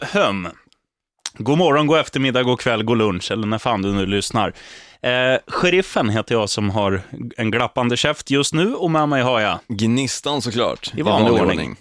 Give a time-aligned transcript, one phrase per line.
[0.00, 0.48] Höm.
[1.38, 4.52] God morgon, god eftermiddag, god kväll, god lunch eller när fan du nu lyssnar.
[5.02, 7.02] Eh, sheriffen heter jag som har
[7.36, 10.92] en glappande käft just nu och med mig har jag Gnistan såklart.
[10.96, 11.76] I vanlig ordning.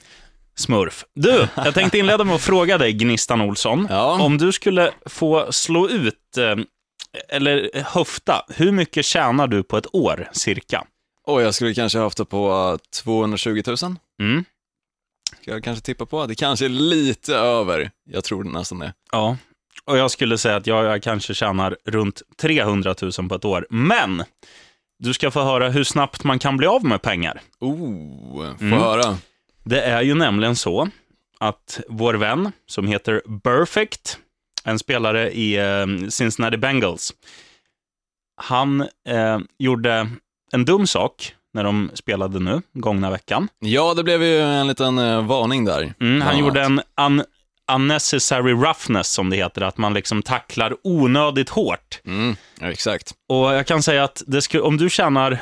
[0.55, 1.05] Smurf.
[1.13, 3.87] Du, jag tänkte inleda med att fråga dig, Gnistan Olsson.
[3.89, 4.21] Ja.
[4.21, 6.55] Om du skulle få slå ut, eh,
[7.29, 10.83] eller höfta, hur mycket tjänar du på ett år, cirka?
[11.27, 13.77] Och jag skulle kanske det på eh, 220 000.
[14.19, 14.45] Mm.
[15.45, 16.25] Ska jag kanske tippa på?
[16.25, 17.91] Det kanske är lite över.
[18.09, 18.93] Jag tror nästan det.
[19.11, 19.37] Ja,
[19.85, 23.67] och jag skulle säga att jag, jag kanske tjänar runt 300 000 på ett år.
[23.69, 24.23] Men,
[24.99, 27.41] du ska få höra hur snabbt man kan bli av med pengar.
[27.59, 28.79] Oh, få Mm.
[28.79, 29.17] höra.
[29.63, 30.89] Det är ju nämligen så
[31.39, 34.17] att vår vän, som heter Perfect,
[34.63, 37.13] en spelare i eh, Cincinnati Bengals,
[38.41, 40.09] han eh, gjorde
[40.51, 43.47] en dum sak när de spelade nu, gångna veckan.
[43.59, 45.93] Ja, det blev ju en liten eh, varning där.
[45.99, 47.23] Mm, han gjorde en un
[47.71, 52.01] unnecessary roughness, som det heter, att man liksom tacklar onödigt hårt.
[52.05, 53.11] Mm, ja, exakt.
[53.29, 54.23] Och jag kan säga att
[54.61, 55.39] om du tjänar,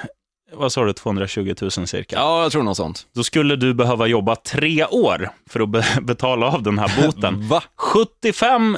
[0.53, 3.05] vad sa du, 220 000 cirka, Ja, jag tror något sånt.
[3.15, 7.47] då skulle du behöva jobba tre år för att be betala av den här boten.
[7.47, 7.63] Va?
[7.75, 8.77] 75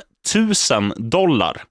[0.72, 1.64] 000 dollar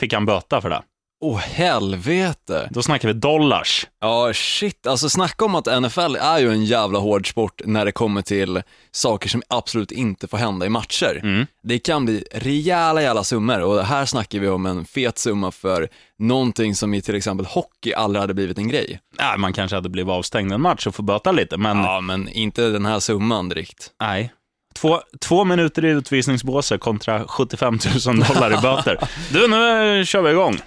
[0.00, 0.82] fick han böta för det.
[1.20, 2.68] Åh, helvete.
[2.70, 3.86] Då snackar vi dollars.
[4.00, 4.86] Ja, shit.
[4.86, 8.62] Alltså snacka om att NFL är ju en jävla hård sport när det kommer till
[8.92, 11.20] saker som absolut inte får hända i matcher.
[11.22, 11.46] Mm.
[11.62, 15.88] Det kan bli rejäla jävla summor och här snackar vi om en fet summa för
[16.18, 19.00] någonting som i till exempel hockey aldrig hade blivit en grej.
[19.18, 22.28] Ja, man kanske hade blivit avstängd en match och få böta lite, men Ja, men
[22.28, 23.90] inte den här summan direkt.
[24.00, 24.32] nej.
[24.80, 28.98] Två, två minuter i utvisningsbåset kontra 75 000 dollar i böter.
[29.32, 30.60] Du, nu eh, kör vi igång.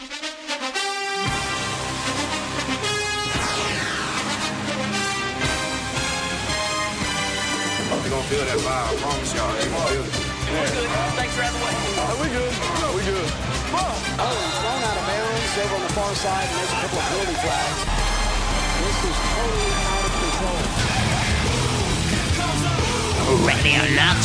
[14.23, 14.61] Oh,
[15.91, 17.70] far side, and there's a couple of penalty flags.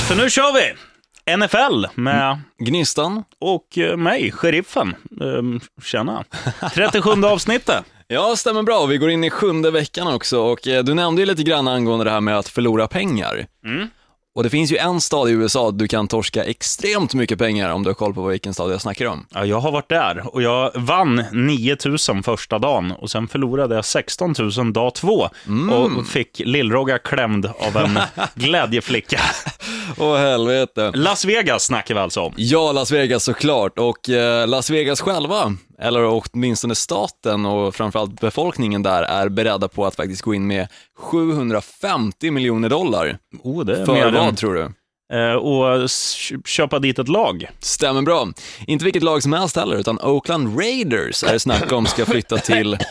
[0.09, 0.75] För nu kör vi!
[1.37, 3.25] NFL med Gnistan?
[3.41, 4.95] och eh, mig, sheriffen.
[5.21, 6.25] Ehm, Tjena.
[6.75, 7.85] 37 avsnittet.
[8.07, 8.87] Ja, stämmer bra.
[8.87, 12.05] Vi går in i sjunde veckan också och eh, du nämnde ju lite grann angående
[12.05, 13.47] det här med att förlora pengar.
[14.37, 17.83] Och det finns ju en stad i USA du kan torska extremt mycket pengar om
[17.83, 19.27] du har koll på vilken stad jag snackar om.
[19.35, 21.77] Ja, jag har varit där och jag vann 9
[22.09, 25.29] 000 första dagen och sen förlorade jag 16 000 dag två
[25.71, 27.99] och fick lillrogga klämd av en
[28.35, 29.21] glädjeflicka.
[29.99, 30.93] Åh helvete.
[30.95, 32.35] Las Vegas snackar vi alltså om.
[32.37, 33.79] Ja, Las Vegas såklart.
[33.79, 39.87] Och eh, Las Vegas själva, eller åtminstone staten och framförallt befolkningen där, är beredda på
[39.87, 43.19] att faktiskt gå in med 750 miljoner dollar.
[43.43, 44.73] Oh, det är För vad än, tror du?
[45.13, 45.89] eh, och
[46.45, 47.51] köpa dit ett lag.
[47.61, 48.29] Stämmer bra.
[48.67, 52.39] Inte vilket lag som helst heller, utan Oakland Raiders är det snack om ska flytta
[52.39, 52.79] till...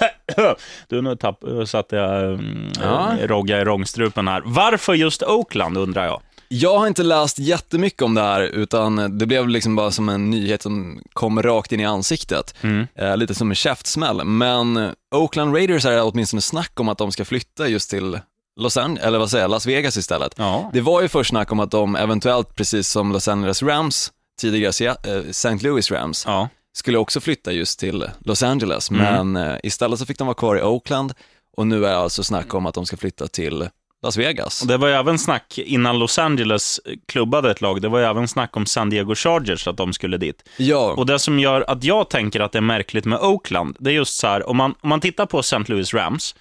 [0.87, 3.11] Du, nu tapp, satte jag mm, Ja.
[3.21, 4.41] rogga i rångstrupen här.
[4.45, 6.21] Varför just Oakland, undrar jag?
[6.59, 10.29] Jag har inte läst jättemycket om det här, utan det blev liksom bara som en
[10.29, 12.55] nyhet som kom rakt in i ansiktet.
[12.95, 14.23] Eh, lite som en käftsmäll.
[14.25, 18.19] Men Oakland Raiders är det åtminstone snack om att de ska flytta just till
[18.59, 20.33] Los Angeles, eller vad säger jag, Las Vegas istället.
[20.37, 20.69] Ja.
[20.73, 24.11] Det var ju först snack om att de eventuellt, precis som Los Angeles Rams,
[24.41, 25.55] tidigare Sea- eh, St.
[25.61, 26.49] Louis Rams, Ja.
[26.77, 28.91] skulle också flytta just till Los Angeles.
[28.91, 31.13] Men eh, istället så fick de vara kvar i Oakland
[31.57, 33.69] och nu är alltså snack om att de ska flytta till
[34.05, 34.61] Las Vegas.
[34.61, 38.05] Och Det var ju även snack, innan Los Angeles klubbade ett lag, det var ju
[38.05, 40.49] även snack om San Diego Chargers, att de skulle dit.
[40.57, 43.89] Ja, Och det som gör att jag tänker att det är märkligt med Oakland, det
[43.89, 45.63] är just så här, om man, om man tittar på St.
[45.67, 46.35] Louis Rams,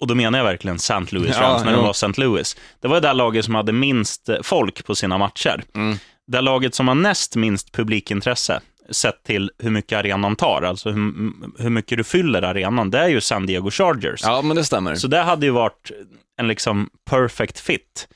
[0.00, 0.94] och då menar jag verkligen St.
[1.10, 1.84] Louis Ja, Rams, när de jo.
[1.84, 2.12] var St.
[2.16, 2.56] Louis.
[2.80, 5.64] Det var det där laget som hade minst folk på sina matcher.
[5.74, 5.98] Mm.
[6.26, 8.60] Det laget som har näst minst publikintresse,
[8.90, 11.32] sett till hur mycket arenan tar, alltså hur,
[11.62, 14.20] hur mycket du fyller arenan, det är ju San Diego Chargers.
[14.22, 14.94] ja men det stämmer.
[14.94, 15.90] Så det hade ju varit
[16.38, 18.08] en liksom perfect fit,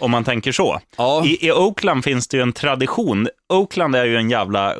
[0.00, 0.80] om man tänker så.
[0.96, 1.24] Ja.
[1.24, 3.28] I, I Oakland finns det ju en tradition.
[3.48, 4.74] Oakland är ju en jävla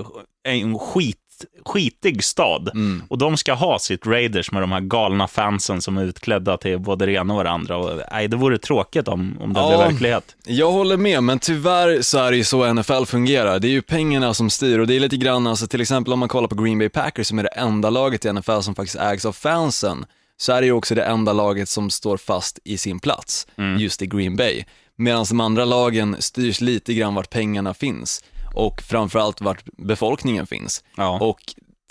[0.49, 1.18] en skit,
[1.65, 2.71] skitig stad.
[2.75, 3.03] Mm.
[3.09, 6.79] Och de ska ha sitt Raiders med de här galna fansen som är utklädda till
[6.79, 7.77] både det ena och det andra.
[7.77, 9.69] Och, nej, det vore tråkigt om, om det Ja.
[9.69, 10.37] blev verklighet.
[10.47, 13.59] Jag håller med, men tyvärr så är det ju så NFL fungerar.
[13.59, 16.19] Det är ju pengarna som styr och det är lite grann, alltså till exempel om
[16.19, 18.97] man kollar på Green Bay Packers som är det enda laget i NFL som faktiskt
[19.01, 20.07] ägs av fansen,
[20.37, 23.47] så är det ju också det enda laget som står fast i sin plats,
[23.79, 24.65] just i Green Bay.
[24.97, 28.25] Medan de andra lagen styrs lite grann vart pengarna finns
[28.55, 30.85] och framförallt vart befolkningen finns.
[30.97, 31.19] Ja.
[31.21, 31.41] Och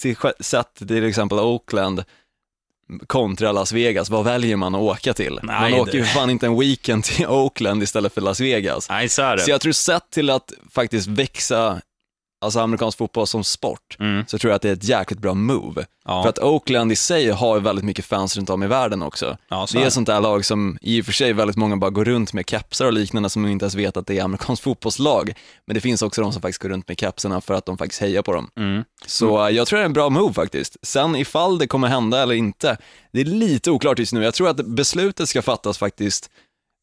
[0.01, 2.03] till, sett till exempel Oakland,
[3.07, 5.39] kontra Las Vegas, vad väljer man att åka till?
[5.43, 8.89] Nej, man åker ju fan inte en weekend till Oakland istället för Las Vegas.
[8.89, 9.35] Nej, så.
[9.39, 11.81] Så jag tror sett till att faktiskt växa,
[12.41, 14.25] alltså amerikansk fotboll som sport, Mm.
[14.27, 15.85] så tror jag att det är ett jäkligt bra move.
[16.05, 16.23] Ja.
[16.23, 19.37] För att Oakland i sig har ju väldigt mycket fans runt om i världen också.
[19.49, 21.89] Ja, det är ett sånt där lag som i och för sig väldigt många bara
[21.91, 25.33] går runt med kepsar och liknande som inte ens vet att det är amerikansk fotbollslag.
[25.65, 28.01] Men det finns också de som faktiskt går runt med kepsarna för att de faktiskt
[28.01, 28.49] hejar på dem.
[28.57, 28.83] Mm.
[29.05, 30.77] Så eh, jag tror det är en bra move faktiskt.
[30.81, 32.77] Sen ifall det kommer hända eller inte,
[33.13, 34.23] det är lite oklart just nu.
[34.23, 36.29] Jag tror att beslutet ska fattas faktiskt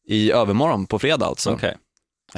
[0.07, 1.51] i övermorgon på fredag alltså.
[1.51, 1.77] Okej.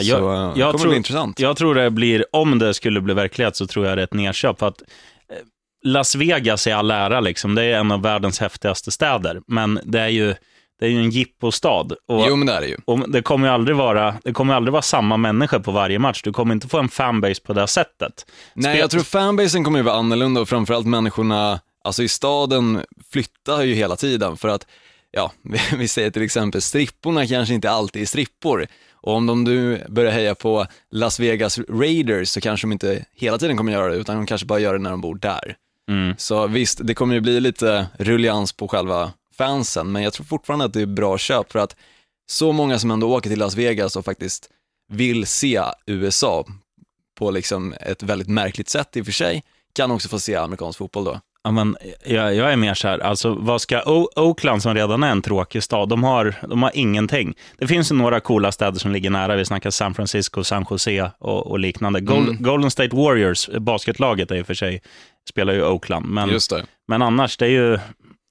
[0.02, 1.40] Ja, Så Jag, jag, kommer tror, bli intressant.
[1.40, 4.14] jag tror det blir, om det skulle bli verklighet så tror jag det är ett
[4.14, 4.60] nedköp.
[4.60, 5.38] För att eh,
[5.84, 7.56] Las Vegas är all ära, liksom.
[7.56, 9.42] det är en av världens häftigaste städer.
[9.48, 10.36] Men det är ju,
[10.80, 11.92] det är ju en jippostad.
[12.08, 12.78] Och, Jo men det är det ju.
[12.86, 16.22] och det kommer ju aldrig vara, det kommer aldrig vara samma människor på varje match.
[16.24, 18.26] Du kommer inte få en fanbase på det sättet.
[18.54, 22.84] Nej, Spel- jag tror fanbasen kommer ju vara annorlunda och framförallt människorna, alltså i staden
[23.12, 24.68] flyttar ju hela tiden för att,
[25.12, 28.68] ja, vi, vi säger till exempel stripporna kanske inte alltid är strippor.
[29.08, 33.38] Och om de nu börjar heja på Las Vegas Raiders så kanske de inte hela
[33.38, 35.56] tiden kommer göra det, utan de kanske bara gör det när de bor där.
[35.90, 36.16] Mm.
[36.18, 40.66] Så visst, det kommer ju bli lite rullians på själva fansen, men jag tror fortfarande
[40.66, 41.76] att det är bra köp för att
[42.30, 44.50] så många som ändå åker till Las Vegas och faktiskt
[44.90, 46.46] vill se USA
[47.18, 49.44] på liksom ett väldigt märkligt sätt i och för sig,
[49.74, 51.20] kan också få se amerikansk fotboll då.
[51.48, 55.04] Ja, men jag, jag är mer så här, alltså vad ska o- Oakland som redan
[55.04, 57.34] är en tråkig stad, de har, de har ingenting.
[57.58, 61.12] Det finns ju några coola städer som ligger nära, vi snackar San Francisco, San Jose
[61.20, 62.00] och, och liknande.
[62.00, 62.44] Gol- Mm.
[62.44, 64.82] Golden State Warriors, basketlaget är i och för sig,
[65.30, 66.30] spelar ju Oakland, men,
[66.88, 67.76] men annars det är ju,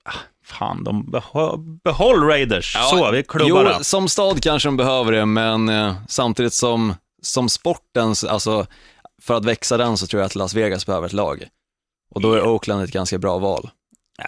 [0.04, 0.12] ah,
[0.44, 2.76] fan, de behå, behåll Raiders.
[2.90, 3.48] så, vi klubbar
[3.78, 8.66] Jo, som stad kanske de behöver det, men eh, samtidigt som, som sportens, alltså
[9.22, 11.44] för att växa den så tror jag att Las Vegas behöver ett lag.
[12.16, 13.70] Och då är Oakland ett ganska bra val.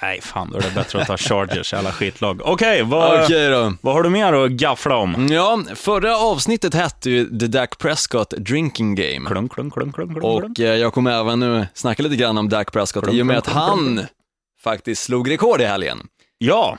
[0.03, 2.41] Nej, fan, då är det bättre att ta Chargers, alla skitlag.
[2.45, 3.75] Okej, vad, Okej då.
[3.81, 5.29] vad har du mer att gaffla om?
[5.31, 9.29] Ja, förra avsnittet hette ju The Dak Prescott Drinking Game.
[9.29, 10.25] Klunk, klunk, klunk, klunk, klunk.
[10.25, 13.27] Och eh, jag kommer även nu snacka lite grann om Dak Prescott Klunk, i och
[13.27, 14.09] med att klunk, klunk, han klunk.
[14.63, 16.07] faktiskt slog rekord i helgen.
[16.39, 16.79] Ja,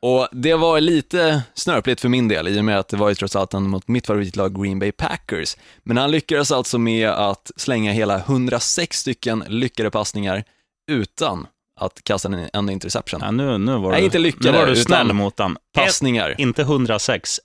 [0.00, 3.14] Och det var lite snörpligt för min del i och med att det var ju
[3.14, 5.56] trots allt mot mitt favoritlag Green Bay Packers.
[5.82, 10.44] Men han lyckades alltså med att slänga hela 106 stycken lyckade passningar
[10.90, 11.46] utan
[11.80, 13.20] att kasta en enda interception.
[13.22, 15.56] Ja, nu, nu var Nej, du, inte lyckade, nu var du snäll mot den.
[15.74, 16.30] Passningar.
[16.30, 17.40] Ett, inte 106,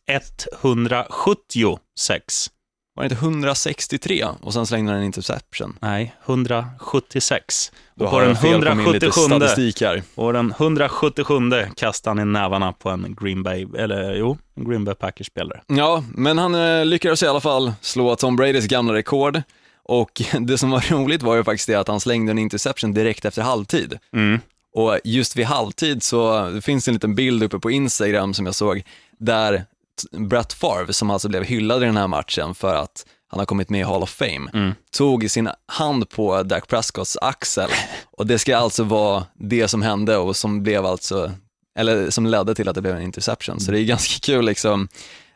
[0.62, 2.50] 176.
[2.96, 5.78] Var det inte 163 och sen slängde han en interception?
[5.82, 7.72] Nej, 176.
[7.96, 10.04] Då Och på den, jag fel på min lite 177, statistik här.
[10.16, 11.36] och den 177
[11.76, 15.62] kastade han i nävarna på en Green Bay, eller jo, en Green Bay Packers-spelare.
[15.68, 19.42] Ja, men han eh, lyckades i alla fall slå Tom Bradys gamla rekord.
[19.84, 23.26] Och det som var roligt var ju faktiskt det att han slängde en interception direkt
[23.26, 24.00] efter halvtid.
[24.14, 24.40] Mm.
[24.76, 28.56] Och just vid halvtid så det finns en liten bild uppe på Instagram som jag
[28.56, 28.84] såg,
[29.20, 29.66] där
[30.12, 33.70] Brett Favre, som alltså blev hyllad i den här matchen för att han har kommit
[33.70, 34.74] med i Hall of Fame, Mm.
[34.98, 37.70] tog sin hand på Dak Prescotts axel.
[38.18, 41.32] Och det ska alltså vara det som hände och som blev alltså,
[41.80, 43.60] eller som ledde till att det blev en interception.
[43.60, 44.88] Så det är ganska kul liksom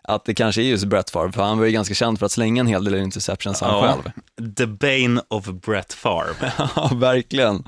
[0.08, 2.32] att det kanske är just Brett Favre, för han var ju ganska känd för att
[2.32, 3.82] slänga en hel del interceptions han Ja.
[3.94, 4.12] själv.
[4.56, 6.54] The Bane of Brett Favre.
[6.76, 7.64] Ja, verkligen.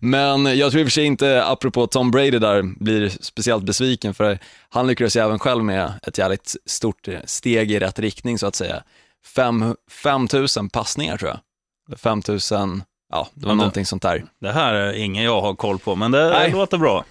[0.00, 4.14] Men jag tror i och för sig inte, apropå Tom Brady där, blir speciellt besviken
[4.14, 4.38] för
[4.68, 8.54] han lyckades ju även själv med ett jävligt stort steg i rätt riktning så att
[8.54, 8.82] säga.
[9.36, 11.98] Fem, 5 000 passningar tror jag.
[12.00, 12.38] 5 000,
[13.12, 14.24] ja det var det- någonting sånt där.
[14.40, 16.50] Det här är ingen jag har koll på, men det Nej.
[16.50, 17.04] låter bra.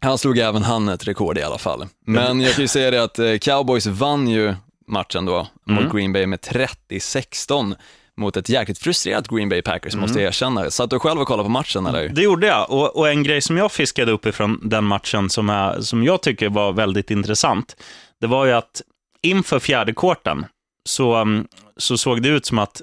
[0.00, 1.86] Han slog även han ett rekord i alla fall.
[2.06, 4.54] Men jag kan ju säga det att eh, Cowboys vann ju
[4.86, 5.96] matchen då mot Mm.
[5.96, 7.74] Green Bay med 30-16
[8.16, 10.00] mot ett jäkligt frustrerat Green Bay Packers Mm.
[10.02, 10.70] måste jag erkänna.
[10.70, 12.08] Satt du själv och kollade på matchen eller?
[12.08, 12.70] Det gjorde jag.
[12.70, 16.22] Och, och en grej som jag fiskade upp ifrån den matchen som, är, som jag
[16.22, 17.76] tycker var väldigt intressant,
[18.20, 18.82] det var ju att
[19.22, 20.46] inför fjärde kvarten
[20.84, 22.82] så, mm, så såg det ut som att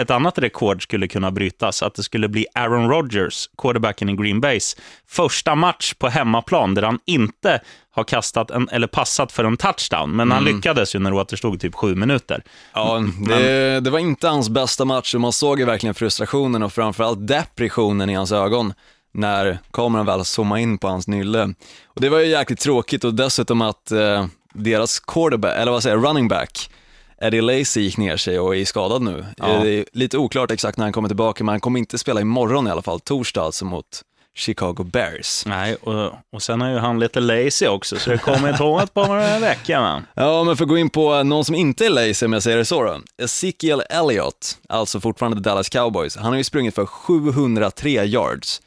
[0.00, 4.40] ett annat rekord skulle kunna brytas, att det skulle bli Aaron Rodgers, quarterbacken i Green
[4.40, 4.76] Bays,
[5.08, 7.60] första match på hemmaplan där han inte
[7.90, 11.60] har kastat en, eller passat för en touchdown, men han lyckades ju när det återstod
[11.60, 12.42] typ sju minuter.
[12.72, 16.72] Ja, det, det var inte hans bästa match och man såg ju verkligen frustrationen och
[16.72, 18.72] framförallt depressionen i hans ögon
[19.14, 21.54] när kameran väl zoomade in på hans nylle.
[21.86, 25.96] Och det var ju jäkligt tråkigt och dessutom att eh, deras quarterback, eller vad säger
[25.96, 26.70] running back,
[27.20, 29.24] Eddie Lacy gick ner sig och är skadad nu.
[29.36, 29.48] Ja.
[29.54, 32.20] Eh, Det är lite oklart exakt när han kommer tillbaka, men han kommer inte spela
[32.20, 34.02] imorgon i alla fall, torsdag alltså mot
[34.36, 35.46] Chicago Bears.
[35.46, 39.40] Nej, och, och sen är ju han lite lazy också, så det kommer ett par
[39.40, 39.80] veckor.
[39.80, 40.06] Man.
[40.14, 42.56] Ja, men för att gå in på någon som inte är lazy om jag säger
[42.56, 43.00] det så då.
[43.22, 48.60] Ezekiel Elliott, alltså fortfarande Dallas Cowboys, han har ju sprungit för 703 yards.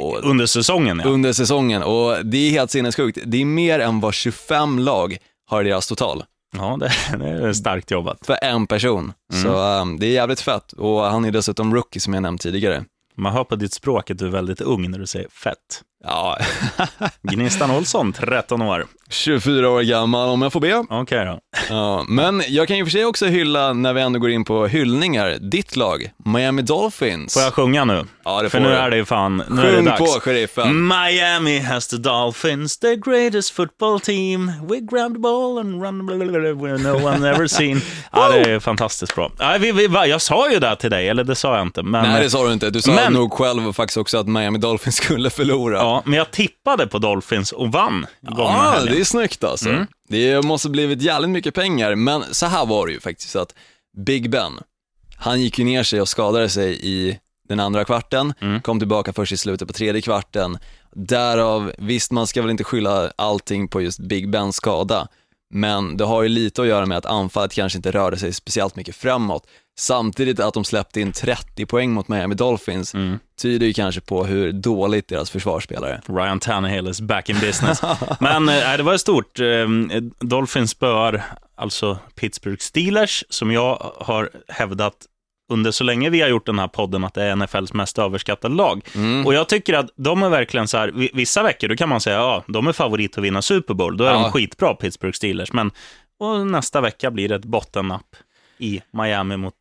[0.00, 1.10] Och- Under säsongen, ja.
[1.10, 3.18] under säsongen och det är helt sinnessjukt.
[3.24, 5.16] Det är mer än vad 25 lag
[5.50, 6.24] har i deras total
[6.56, 8.26] Ja, det, det är starkt jobbat.
[8.26, 9.12] för en person.
[9.42, 12.84] Så um, det är jävligt fett och han är dessutom rookie som jag nämnt tidigare.
[13.16, 15.82] Man hör på ditt språk att du är väldigt ung när du säger fett.
[16.04, 16.38] Ja,
[17.22, 18.86] Gnistan Olsson, 13 år.
[19.10, 20.84] 24 år gammal om jag får be.
[20.90, 21.38] Okej då.
[21.70, 24.66] Ja, men jag kan ju för sig också hylla, när vi ändå går in på
[24.66, 27.34] hyllningar, ditt lag, Miami Dolphins.
[27.34, 28.04] Får jag sjunga nu?
[28.24, 28.74] Ja, det För får nu du.
[28.76, 29.98] är det ju fan, nu är det Sjung dags.
[30.14, 30.88] på, sheriffen.
[30.88, 34.52] Miami has the Dolphins, the greatest football team.
[34.68, 37.80] We grab the ball and run where no one ever seen.
[38.12, 39.32] ja, det är fantastiskt bra.
[39.38, 41.82] Ja, vi, vi, jag sa ju det till dig, eller det sa jag inte.
[41.82, 42.70] Men, Nej, det sa du inte.
[42.70, 45.82] Du sa Men- nog själv faktiskt också att Miami Dolphins skulle förlora.
[45.86, 48.94] Ja, men jag tippade på Dolphins och vann Ja, helgen.
[48.94, 49.68] det är snyggt alltså.
[49.68, 49.86] Mm.
[50.08, 53.54] Det måste blivit jävligt mycket pengar, men så här var det ju faktiskt att
[54.06, 54.52] Big Ben,
[55.16, 58.60] han gick ju ner sig och skadade sig i den andra kvarten, Mm.
[58.60, 60.58] kom tillbaka först i slutet på tredje kvarten.
[60.94, 65.08] Därav, visst man ska väl inte skylla allting på just Big Bens skada,
[65.54, 68.76] men det har ju lite att göra med att anfallet kanske inte rörde sig speciellt
[68.76, 69.46] mycket framåt.
[69.78, 73.18] Samtidigt att de släppte in 30 poäng mot Miami Dolphins Mm.
[73.40, 76.00] tyder ju kanske på hur dåligt deras försvarsspelare.
[76.08, 77.82] Ryan Tannehill is back in business.
[78.20, 79.40] Men eh, det var stort.
[79.40, 79.46] Eh,
[80.20, 81.22] Dolphins spöar
[81.54, 84.94] alltså Pittsburgh Steelers, som jag har hävdat
[85.52, 88.54] under så länge vi har gjort den här podden att det är NFLs mest överskattade
[88.54, 88.80] lag.
[88.94, 89.26] Mm.
[89.26, 92.00] Och jag tycker att de är verkligen så här, vi- vissa veckor då kan man
[92.00, 94.18] säga ja, de är favorit att vinna Super Bowl, då är Ja.
[94.22, 95.70] de skitbra Pittsburgh Steelers, men
[96.46, 98.16] nästa vecka blir det ett bottennapp
[98.58, 99.54] i Miami mot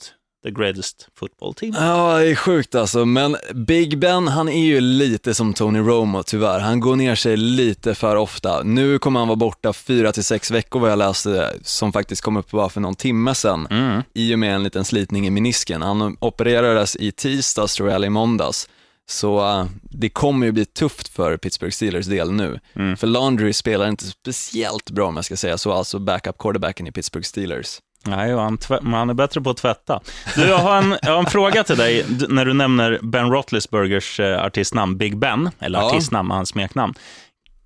[0.43, 1.73] the greatest football team.
[1.77, 6.23] Ja, det är sjukt alltså, men Big Ben, han är ju lite som Tony Romo
[6.23, 6.59] tyvärr.
[6.59, 8.63] Han går ner sig lite för ofta.
[8.63, 12.37] Nu kommer han vara borta fyra till sex veckor vad jag läste, som faktiskt kom
[12.37, 14.01] upp bara för någon timme sedan, Mm.
[14.13, 15.81] i och med en liten slitning i menisken.
[15.81, 18.69] Han opererades i tisdags, tror jag, eller i måndags.
[19.09, 22.59] Så äh, det kommer ju bli tufft för Pittsburgh Steelers del nu.
[22.75, 22.97] Mm.
[22.97, 26.91] För Laundry spelar inte speciellt bra om jag ska säga så, alltså backup quarterbacken i
[26.91, 27.79] Pittsburgh Steelers.
[28.07, 28.57] Nej, han,
[28.93, 30.01] han är bättre på att tvätta.
[30.35, 33.31] Du, jag, har en, jag har en fråga till dig, d- när du nämner Ben
[33.31, 35.85] Roethlisbergers eh, artistnamn Big Ben, eller Ja.
[35.85, 36.93] artistnamn, hans smeknamn.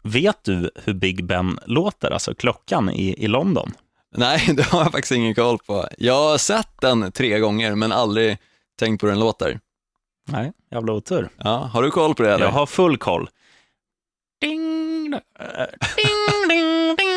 [0.03, 3.72] Vet du hur Big Ben låter, alltså klockan i, i London?
[4.15, 5.88] Nej, det har jag faktiskt ingen koll på.
[5.98, 8.38] Jag har sett den tre gånger, men aldrig
[8.79, 9.60] tänkt på hur den låter.
[10.27, 11.29] Nej, jävla otur.
[11.38, 12.46] Ja, har du koll på det eller?
[12.46, 13.29] Jag har full koll.
[14.41, 15.19] Ding, ding,
[16.50, 17.09] ding, ding,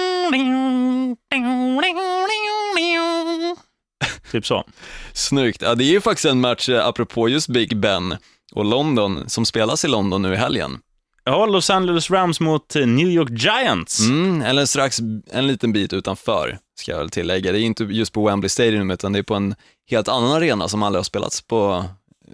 [4.33, 4.65] Typ så.
[5.12, 5.62] Snyggt.
[5.62, 8.17] Ja, det är ju faktiskt en match, eh, apropå just Big Ben
[8.53, 10.79] och London, som spelas i London nu i helgen.
[11.25, 14.01] Ja, Los Angeles Rams mot eh, New York Giants.
[14.01, 14.99] Mm, eller strax
[15.31, 17.53] en liten bit utanför, ska jag väl tillägga.
[17.53, 19.55] Det är inte just på Wembley Stadium, utan det är på en
[19.91, 21.85] helt annan arena som aldrig har spelats på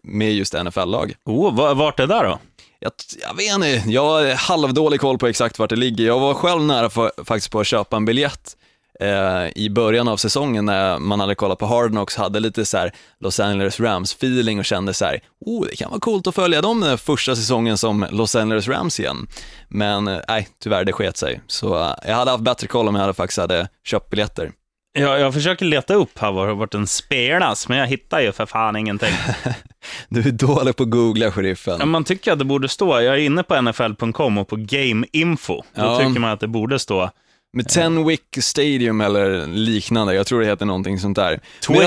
[0.03, 1.15] med just NFL-lag.
[1.25, 2.39] Oh, va- vart är det där då?
[2.81, 6.07] Jag, jag vet inte, jag har halvdålig koll på exakt vart det ligger.
[6.07, 8.57] Jag var själv nära för, faktiskt på att köpa en biljett
[9.01, 12.79] eh, i början av säsongen när man hade kollat på Hard Knocks, hade lite så
[12.79, 16.63] här Los Angeles Rams-feeling och kände så här, oh, det kan vara coolt att följa
[16.63, 19.29] dem den första säsongen som Los Angeles Rams igen.
[19.69, 21.41] Men eh, tyvärr det sket sig.
[21.47, 24.53] Så eh, jag hade haft bättre koll om jag hade faktiskt hade köpt biljetter.
[24.93, 28.47] Jag, jag försöker leta upp här var, vart den spelas, men jag hittar ju för
[28.47, 29.15] fan ingenting.
[30.09, 31.89] Du är dålig på att googla, sheriffen.
[31.89, 35.55] Man tycker att det borde stå, jag är inne på NFL.com och på Game Info.
[35.55, 35.99] Då Ja.
[35.99, 37.11] tycker man att det borde stå
[37.53, 41.31] Med Tenwick Stadium eller liknande, jag tror det heter någonting sånt där.
[41.31, 41.41] Jag-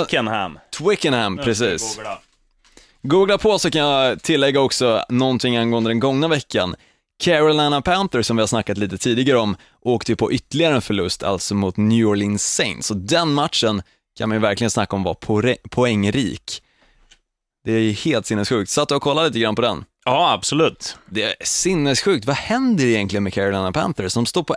[0.07, 0.59] Twickenham.
[0.77, 1.95] Twickenham, precis.
[1.95, 2.17] Googla.
[3.03, 6.75] Googla på så kan jag tillägga också någonting angående den gångna veckan.
[7.23, 9.55] Carolina Panthers, som vi har snackat lite tidigare om,
[9.85, 12.91] åkte ju på ytterligare en förlust, alltså mot New Orleans Saints.
[12.91, 13.81] Och den matchen
[14.17, 15.17] kan man ju verkligen snacka om var
[15.69, 16.61] poängrik.
[17.65, 18.69] Det är helt sinnessjukt.
[18.71, 19.83] Satt du och kollade lite grann på den?
[20.05, 20.97] Ja, absolut.
[21.09, 22.25] Det är sinnessjukt.
[22.25, 24.13] Vad händer egentligen med Carolina Panthers?
[24.13, 24.55] De står på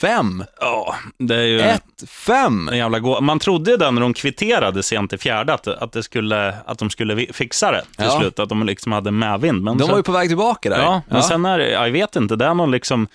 [0.00, 0.46] 1-5.
[0.60, 2.70] Ja, det är ju 1-5!
[2.70, 3.20] en jävla gå...
[3.20, 6.78] Man trodde ju den när de kvitterade sent i fjärde, att, att, det skulle, att
[6.78, 8.18] de skulle fixa det till Ja.
[8.20, 9.62] slut, att de liksom hade medvind.
[9.62, 10.78] Men De sen- var ju på väg tillbaka där.
[10.82, 13.08] Ja, men sen är det, jag vet inte, det är någon liksom,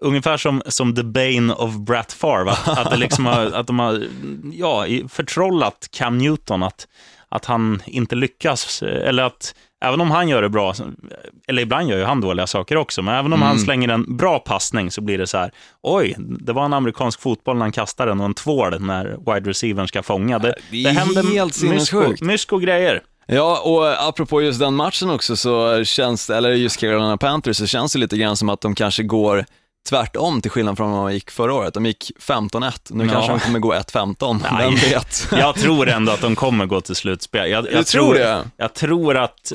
[0.00, 3.78] ungefär som, som The Bane of Brett Favre, att, att, det liksom har, att de
[3.78, 4.06] har
[4.52, 6.88] ja, förtrollat Cam Newton, att,
[7.28, 10.74] att han inte lyckas, eh, eller att även om han gör det bra,
[11.48, 14.38] eller ibland gör ju han dåliga saker också, men även om han slänger en bra
[14.38, 15.52] passning så blir det så här,
[15.82, 19.50] oj, det var en amerikansk fotboll när han kastar den och en tvål när wide
[19.50, 20.38] receivern ska fånga.
[20.38, 20.92] Det, det är
[21.32, 23.02] helt mysko, mysko grejer.
[23.32, 27.66] Ja, och apropå just den matchen också så känns det, eller just Carolina Panthers, så
[27.66, 29.44] känns det lite grann som att de kanske går
[29.88, 31.74] tvärtom till skillnad från vad de gick förra året.
[31.74, 33.12] De gick 15-1, nu Ja.
[33.12, 34.64] kanske de kommer gå 1-15, Nej.
[34.64, 35.28] vem vet?
[35.38, 37.50] Jag tror ändå att de kommer gå till slutspel.
[37.50, 38.44] Jag, jag Du tror det?
[38.56, 39.52] Jag tror att...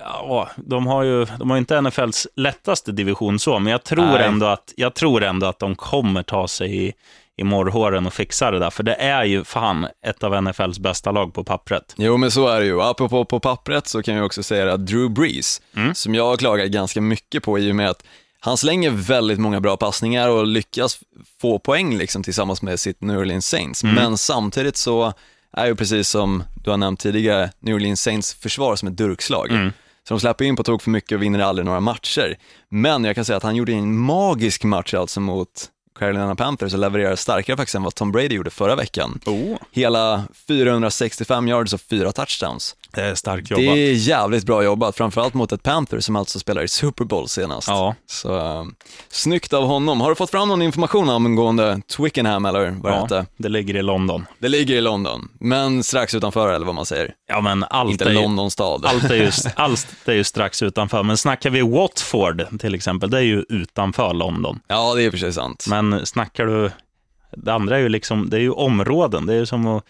[0.00, 4.24] Ja, de har ju de har inte NFLs lättaste division så, men jag tror, Nej.
[4.24, 6.94] ändå att, jag tror ändå att de kommer ta sig
[7.36, 8.70] i, morrhåren och fixa det där.
[8.70, 11.94] För det är ju fan ett av NFLs bästa lag på pappret.
[11.96, 12.82] Jo, men så är det ju.
[12.82, 15.62] Apropå på pappret så kan jag också säga att Drew Brees,
[15.94, 18.04] som jag har klagat ganska mycket på i och med att
[18.40, 20.98] han slänger väldigt många bra passningar och lyckas
[21.40, 23.84] få poäng liksom tillsammans med sitt New Orleans Saints.
[23.94, 25.12] Men samtidigt så
[25.52, 29.48] är ju precis som du har nämnt tidigare, New Orleans Saints försvar som ett durkslag.
[30.08, 32.36] Så de släpper in på tok för mycket och vinner aldrig några matcher.
[32.68, 36.78] Men jag kan säga att han gjorde en magisk match alltså mot Carolina Panthers och
[36.80, 39.20] levererar starkare faktiskt än vad Tom Brady gjorde förra veckan.
[39.26, 39.56] Oh.
[39.72, 42.76] Hela 465 yards och fyra touchdowns.
[42.94, 43.76] Det är starkt Det jobbat.
[43.76, 47.68] är jävligt bra jobbat, framförallt mot ett Panthers som alltså spelar i Super Bowl senast.
[47.68, 47.94] Ja.
[48.06, 48.64] Så uh,
[49.08, 50.00] snyggt av honom.
[50.00, 53.26] Har du fått fram någon information angående Twickenham eller vad det Ja, hette?
[53.36, 54.26] det ligger i London.
[54.38, 57.14] Det ligger i London, men strax utanför eller vad man säger.
[57.28, 58.86] Ja, men allt Inte är ju, London stad.
[58.86, 61.02] allt är, ju, allt är ju strax utanför.
[61.02, 64.60] Men snackar vi Watford till exempel, det är ju utanför London.
[64.68, 65.66] Ja, det är sig sant.
[65.68, 66.70] Men snackar du,
[67.36, 69.26] det andra är ju liksom, det är ju områden.
[69.26, 69.84] Det är ju som att,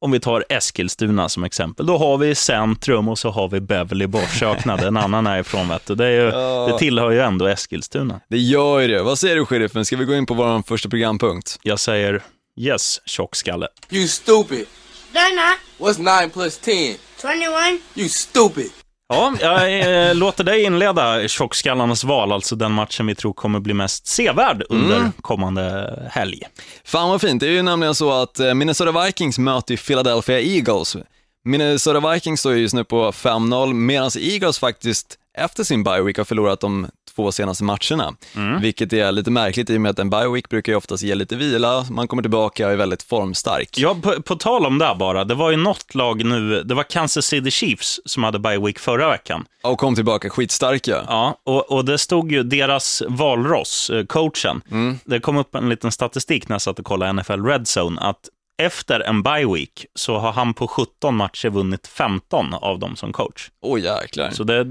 [0.00, 4.06] om vi tar Eskilstuna som exempel, då har vi centrum och så har vi Beverly
[4.06, 5.94] bortsöknad, en annan är ifrån vet du.
[5.94, 6.68] Det, är ju, Ja.
[6.72, 8.20] det tillhör ju ändå Eskilstuna.
[8.28, 9.02] Det gör ju det.
[9.02, 11.58] Vad säger du sheriffen, ska vi gå in på vår första programpunkt?
[11.62, 12.22] Jag säger
[12.60, 13.68] yes, tjockskalle.
[13.90, 14.66] You stupid.
[15.12, 15.58] They're not.
[15.96, 16.96] What's 9 plus 10?
[17.22, 17.80] 21.
[17.94, 18.70] You stupid.
[19.08, 23.74] Ja, jag eh, låter dig inleda tjockskallarnas val, alltså den matchen vi tror kommer bli
[23.74, 26.42] mest sevärd under kommande helg.
[26.84, 30.96] Fan vad fint, det är ju nämligen så att eh, Minnesota Vikings möter Philadelphia Eagles.
[31.44, 36.18] Minnesota Vikings står ju just nu på 5-0, medan Eagles faktiskt efter sin bye week
[36.18, 36.86] har förlorat de
[37.16, 38.14] två senaste matcherna.
[38.60, 41.14] Vilket är lite märkligt i och med att en bye week brukar ju oftast ge
[41.14, 43.78] lite vila, man kommer tillbaka och är väldigt formstark.
[43.78, 46.82] Ja, på, på tal om det bara, det var ju något lag nu, det var
[46.82, 49.44] Kansas City Chiefs som hade bye week förra veckan.
[49.62, 51.04] Och kom tillbaka skitstarka.
[51.08, 54.62] Ja, och, och det stod ju deras valross, eh, coachen,
[55.04, 58.28] det kom upp en liten statistik när jag satt och kollade NFL Red Zone, att
[58.58, 63.12] efter en bye week så har han på 17 matcher vunnit 15 av dem som
[63.12, 63.50] coach.
[63.62, 64.30] Åh jäklar.
[64.30, 64.64] Så det,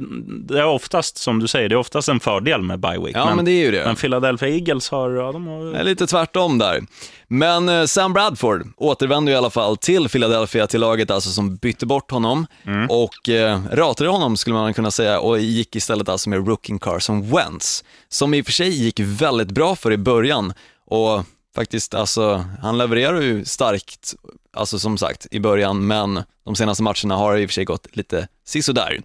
[0.48, 3.16] det är oftast, som du säger, det är oftast en fördel med bye week.
[3.16, 3.84] Ja men det är ju det.
[3.86, 6.82] men Philadelphia Eagles har, ja, de har Det är lite tvärtom där.
[7.28, 11.86] Men eh, Sam Bradford återvände i alla fall till Philadelphia, till laget alltså som bytte
[11.86, 12.48] bort honom
[12.90, 17.32] och eh, ratade honom skulle man kunna säga och gick istället alltså med rookie Carson
[17.32, 20.54] Wentz, som i och för sig gick väldigt bra för i början
[20.86, 21.24] och
[21.56, 24.16] faktiskt alltså, han levererar ju starkt,
[24.54, 27.96] alltså som sagt i början, men de senaste matcherna har i och för sig gått
[27.96, 29.02] lite sisådär.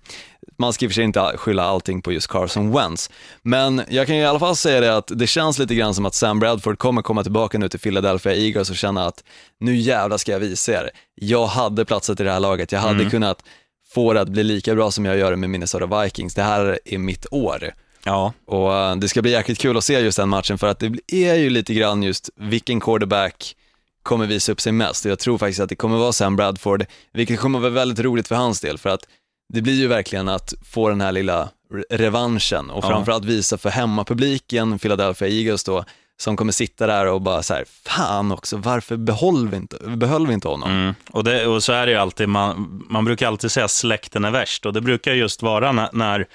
[0.59, 3.11] Man ska i och för sig inte skylla allting på just Carson Wentz,
[3.43, 6.15] men jag kan i alla fall säga det att det känns lite grann som att
[6.15, 9.25] Sam Bradford kommer komma tillbaka nu till Philadelphia Eagles och känna att
[9.61, 10.91] nu jävlar ska jag visa er.
[11.15, 13.43] Jag hade platsat i det här laget, jag hade kunnat
[13.95, 16.35] få det att bli lika bra som jag gör det med Minnesota Vikings.
[16.35, 17.73] Det här är mitt år.
[18.07, 20.79] Ja, Och eh, det ska bli jäkligt kul att se just den matchen för att
[20.79, 23.57] det är ju lite grann just vilken quarterback
[24.03, 25.05] kommer visa upp sig mest.
[25.05, 28.29] Och jag tror faktiskt att det kommer vara Sam Bradford, vilket kommer vara väldigt roligt
[28.29, 29.01] för hans del för att
[29.53, 33.71] det blir ju verkligen att få den här lilla re- revanschen och framförallt visa för
[33.71, 35.85] hemmapubliken, Philadelphia Eagles då,
[36.19, 40.27] som kommer sitta där och bara så här, fan också, varför behöll vi inte, behöll
[40.27, 40.71] vi inte honom?
[40.71, 40.95] Mm.
[41.11, 44.31] Och, det, och så är det ju alltid, man, man brukar alltid säga släkten är
[44.31, 44.67] värst.
[44.67, 46.27] Och det brukar just vara när, när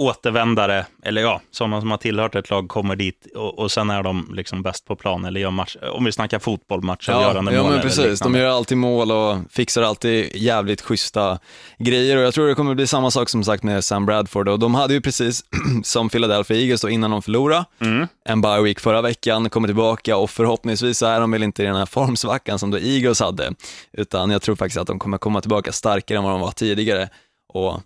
[0.00, 4.02] återvändare, eller ja, sådana som har tillhört ett lag kommer dit och, och sen är
[4.02, 7.62] de liksom bäst på plan, eller gör match, om vi snackar fotboll, matchavgörande ja, ja
[7.62, 8.20] mål men precis.
[8.20, 11.38] De gör alltid mål och fixar alltid jävligt schyssta
[11.78, 14.58] grejer och jag tror det kommer bli samma sak som sagt med Sam Bradford och
[14.58, 15.44] de hade ju precis
[15.84, 18.06] som Philadelphia Eagles då innan de förlorade Mm.
[18.24, 21.66] en bye week förra veckan, kommer tillbaka och förhoppningsvis så är de väl inte i
[21.66, 23.52] den här formsvackan som då Eagles hade,
[23.92, 27.08] utan jag tror faktiskt att de kommer komma tillbaka starkare än vad de var tidigare
[27.52, 27.80] och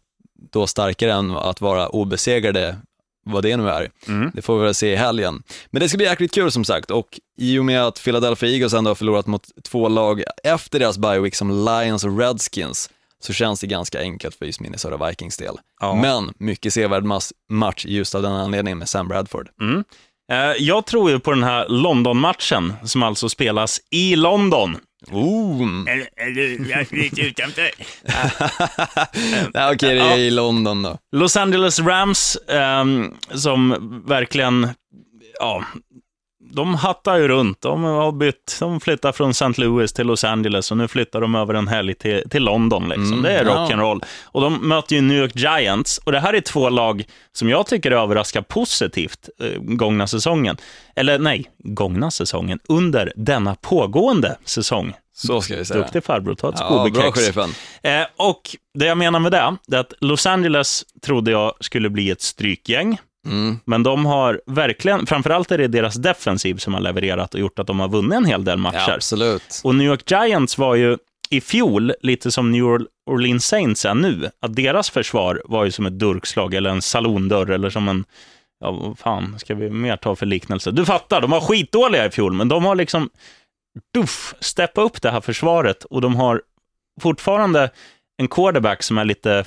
[0.52, 2.76] då starkare än att vara obesegrade
[3.26, 3.90] vad det nu är.
[4.08, 4.30] Mm.
[4.34, 5.42] Det får vi väl se i helgen.
[5.70, 8.74] Men det ska bli jäkligt kul som sagt och i och med att Philadelphia Eagles
[8.74, 12.90] ändå har förlorat mot två lag efter deras bye week som Lions och Redskins
[13.22, 15.54] så känns det ganska enkelt för just Minnesota Vikings del.
[15.80, 15.94] Ja.
[15.94, 17.04] Men mycket sevärd
[17.50, 19.48] match just av den anledningen med Sam Bradford.
[19.60, 19.84] Mm.
[20.32, 24.76] Eh, Jag tror ju på den här London-matchen, som alltså spelas i London.
[25.12, 25.84] Ooh.
[25.88, 27.70] Eller, eller lite utanför.
[29.72, 30.98] Okej, det är i London då.
[31.16, 34.68] Los Angeles Rams, ehm, som verkligen,
[35.40, 35.64] ja,
[36.52, 37.60] de hattar ju runt.
[37.60, 39.52] De har bytt, de flyttar från St.
[39.56, 42.88] Louis till Los Angeles och nu flyttar de över en helg till, till London.
[42.88, 43.12] Liksom.
[43.12, 43.50] Mm, det är ja.
[43.50, 44.04] rock'n'roll.
[44.24, 47.66] Och de möter ju New York Giants och det här är två lag som jag
[47.66, 50.56] tycker överraskar positivt eh, gångna säsongen.
[50.96, 54.94] Eller nej, gångna säsongen, under denna pågående säsong.
[55.16, 55.80] Så ska vi säga.
[55.80, 57.50] Duktig farbror, ta ett Ja, bra sheriffen.
[57.82, 61.90] Eh, och det jag menar med det, det är att Los Angeles trodde jag skulle
[61.90, 62.98] bli ett strykgäng.
[63.24, 63.58] Mm.
[63.64, 67.66] Men de har verkligen, framförallt är det deras defensiv som har levererat och gjort att
[67.66, 68.84] de har vunnit en hel del matcher.
[68.88, 69.60] Ja, absolut.
[69.64, 70.96] Och New York Giants var ju
[71.30, 74.30] i fjol lite som New Orleans Saints är nu.
[74.40, 78.04] Att deras försvar var ju som ett durkslag eller en salondörr eller som en,
[78.60, 80.70] ja vad fan ska vi mer ta för liknelse?
[80.70, 83.10] Du fattar, de var skitdåliga i fjol, men de har liksom,
[83.94, 86.42] duff, steppat upp det här försvaret och de har
[87.00, 87.70] fortfarande
[88.16, 89.44] en quarterback som är lite,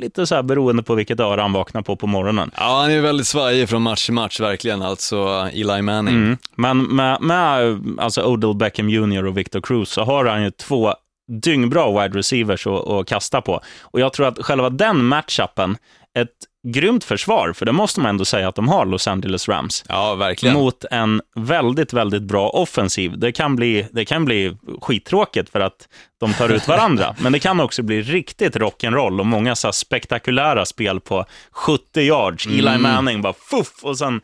[0.00, 2.50] lite så här beroende på vilket öra han vaknar på på morgonen.
[2.56, 4.82] Ja, han är väldigt svajig från match till match, verkligen.
[4.82, 6.14] Alltså Eli Manning.
[6.14, 6.38] Mm.
[6.54, 10.94] Men med, med alltså Odell Beckham Jr och Victor Cruz så har han ju två
[11.42, 13.60] dyngbra wide receivers att, att kasta på.
[13.82, 15.76] Och jag tror att själva den matchupen,
[16.18, 16.28] ett
[16.72, 20.14] grymt försvar, för det måste man ändå säga att de har, Los Angeles Rams, Ja,
[20.14, 20.54] verkligen.
[20.54, 23.18] mot en väldigt, väldigt bra offensiv.
[23.18, 25.88] Det kan bli, det kan bli skittråkigt för att
[26.20, 30.64] de tar ut varandra, men det kan också bli riktigt rock'n'roll och många så spektakulära
[30.64, 32.46] spel på 70 yards.
[32.46, 34.20] Eli Manning bara fuff och sen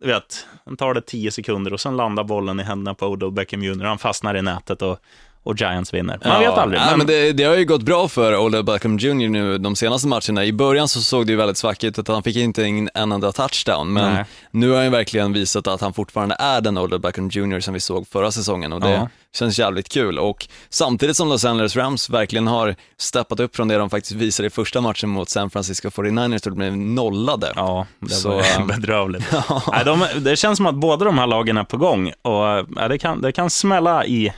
[0.00, 0.46] du vet,
[0.78, 3.84] tar det 10 sekunder och sen landar bollen i händerna på Odell Beckham Jr.
[3.84, 4.98] Han fastnar i nätet och,
[5.46, 6.18] och Giants vinner.
[6.24, 6.80] Man vet aldrig.
[6.80, 10.08] Men- men det, det har ju gått bra för Odell Beckham Jr nu de senaste
[10.08, 10.44] matcherna.
[10.44, 13.12] I början så såg det ju väldigt svackt ut att han fick inte en, en
[13.12, 14.24] enda touchdown, men Nej.
[14.50, 17.80] nu har han verkligen visat att han fortfarande är den Odell Beckham Jr som vi
[17.80, 19.08] såg förra säsongen och det Ja.
[19.34, 20.18] känns jävligt kul.
[20.18, 24.46] Och samtidigt som Los Angeles Rams verkligen har steppat upp från det de faktiskt visade
[24.46, 27.52] i första matchen mot San Francisco 49ers då de blev nollade.
[27.56, 29.24] Ja, det Så, var bedrövligt.
[29.72, 32.32] Nej, de, det känns som att båda de här lagen är på gång och
[32.76, 34.32] ja, det, kan, det kan smälla i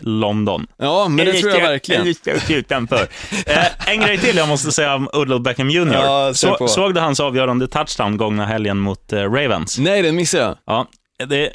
[0.00, 0.66] London.
[0.76, 2.14] Ja, men det tror jag verkligen.
[2.48, 3.08] Utanför.
[3.46, 5.92] Eh, en grej till jag måste säga om Odell Beckham Jr.
[5.92, 9.78] Ja, så, såg du hans avgörande touchdown gångna helgen mot eh, Ravens?
[9.78, 10.56] Nej, det missade jag.
[10.66, 10.86] Ja,
[11.26, 11.52] det,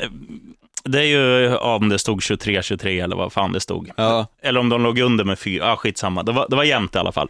[0.84, 3.92] det är ju ja, om det stod 23-23 eller vad fan det stod.
[3.98, 4.28] Ja.
[4.42, 6.24] Eller om de låg under med fyra, ja skitsamma.
[6.24, 7.30] Det var, det var jämnt i alla fall.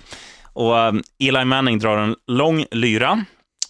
[0.54, 3.26] Och um, Eli Manning drar en lång lyra.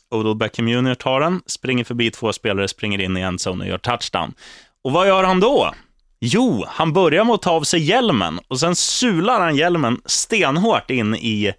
[0.10, 3.78] Odell Beckham Jr tar den, springer förbi två spelare, springer in i endzone och gör
[3.78, 4.34] touchdown.
[4.84, 5.74] Och vad gör han då?
[6.20, 10.92] Jo, han börjar med att ta av sig hjälmen och sen sular han hjälmen stenhårt
[10.92, 11.54] in i,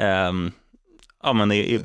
[0.00, 0.52] ehm,
[1.22, 1.80] ja men i, i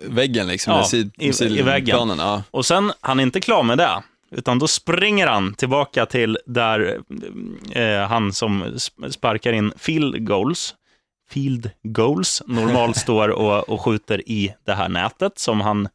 [0.00, 2.08] Väggen liksom, Ja, sid, i- i väggen.
[2.18, 2.42] Ja.
[2.50, 6.98] och sen, han är inte klar med det, utan då springer han tillbaka till där
[7.72, 10.74] eh, han som sp- sparkar in field goals,
[11.30, 15.90] field goals normalt står och, och skjuter i det här nätet som han eh,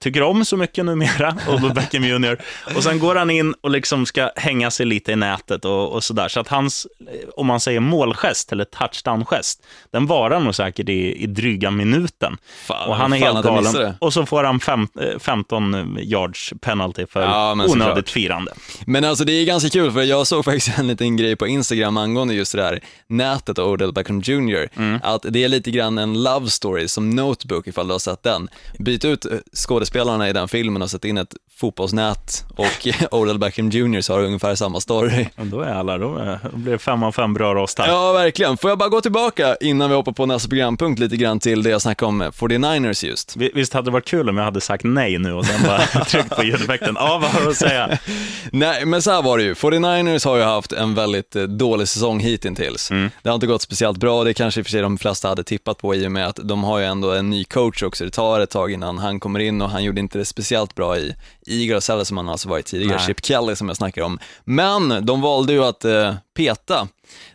[0.00, 2.38] tycker om så mycket numera, Odell Beckham Jr.
[2.76, 6.04] Och sen går han in och liksom ska hänga sig lite i nätet och, och
[6.04, 6.28] sådär.
[6.28, 11.22] Så att hans, eh, om man säger målgest eller touchdown-gest, den varar nog säkert i,
[11.22, 12.36] i dryga minuten.
[12.66, 13.94] Fan, och han är helt galen.
[13.98, 18.52] Och så får han fem, eh, 15 yards penalty för Ja, onödigt firande.
[18.86, 21.96] Men alltså det är ganska kul för jag såg faktiskt en liten grej på Instagram
[21.96, 24.68] angående just det där nätet och Odell Beckham Jr.
[24.76, 25.00] Mm.
[25.02, 28.48] Att det är lite grann en love story som Notebook ifall du har sett den.
[28.78, 29.38] Byt ut eh,
[29.76, 34.00] skådespelarna i den filmen och sätt in ett fotbollsnät och Odell Beckham Jr.
[34.00, 35.26] så har ungefär samma story.
[35.38, 37.86] Och då är alla, då, är, då blir det fem av fem bra rostar.
[37.88, 38.56] Ja, verkligen.
[38.56, 41.70] Får jag bara gå tillbaka innan vi hoppar på nästa programpunkt lite grann till det
[41.70, 43.36] jag snackade om 49ers just.
[43.36, 45.78] Vi- Visst hade det varit kul om jag hade sagt nej nu och sen bara
[46.04, 46.96] tryckt på ljudeffekten.
[46.98, 47.98] Ja, vad har du att säga?
[48.52, 49.54] Nej, men så här var det ju.
[49.54, 52.88] 49ers har ju haft en väldigt eh, dålig säsong hittills.
[53.22, 55.44] Det har inte gått speciellt bra, det kanske i och för sig de flesta hade
[55.44, 58.04] tippat på i och med att de har ju ändå en ny coach också.
[58.04, 60.98] Det tar ett tag innan han kommer in och han gjorde inte det speciellt bra
[60.98, 61.14] i
[61.46, 63.06] Eagles heller som han alltså varit tidigare, Nej.
[63.06, 64.18] Chip Kelly som jag snackar om.
[64.44, 66.88] Men de valde ju att eh, peta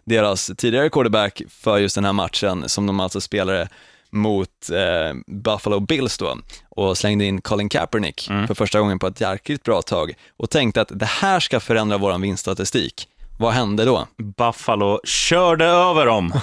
[0.04, 3.68] deras tidigare quarterback för just den här matchen som de alltså spelade
[4.10, 6.38] mot eh, Buffalo Bills då
[6.70, 10.82] och slängde in Colin Kaepernick för första gången på ett jäkligt bra tag och tänkte
[10.82, 13.08] att det här ska förändra vår vinststatistik.
[13.40, 14.08] Vad hände då?
[14.38, 16.32] Buffalo körde över dem.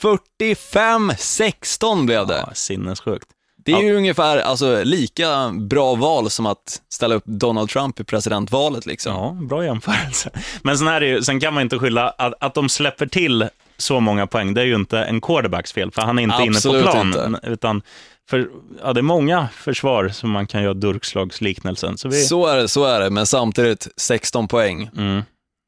[0.00, 2.44] 45-16 blev det.
[2.46, 3.28] Ja, sinnessjukt.
[3.64, 8.04] Det är ju ungefär alltså, lika bra val som att ställa upp Donald Trump i
[8.04, 9.12] presidentvalet liksom.
[9.12, 10.30] Ja, bra jämförelse.
[10.62, 13.48] Men sen, är det ju, sen kan man inte skylla att, att de släpper till
[13.78, 14.54] så många poäng.
[14.54, 17.18] Det är ju inte en quarterbacks fel, för han är inte Absolut inne på inte.
[17.18, 17.36] plan.
[17.42, 17.82] Utan
[18.30, 18.48] för,
[18.82, 21.98] ja, det är många försvar som man kan göra durkslagsliknelsen.
[21.98, 24.90] Så vi, Så är det, så är det, men samtidigt 16 poäng.
[24.96, 25.22] Mm.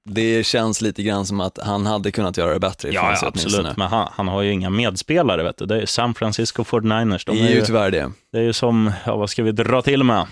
[0.04, 3.76] Det känns lite grann som att han hade kunnat göra det bättre Ja, ja absolut.
[3.76, 5.42] Men han, han har ju inga medspelare.
[5.42, 5.66] Vet du.
[5.66, 7.22] Det är San Francisco 49ers.
[7.26, 8.12] De är är ju, tyvärr det.
[8.32, 10.26] det är ju som, ja, vad ska vi dra till med?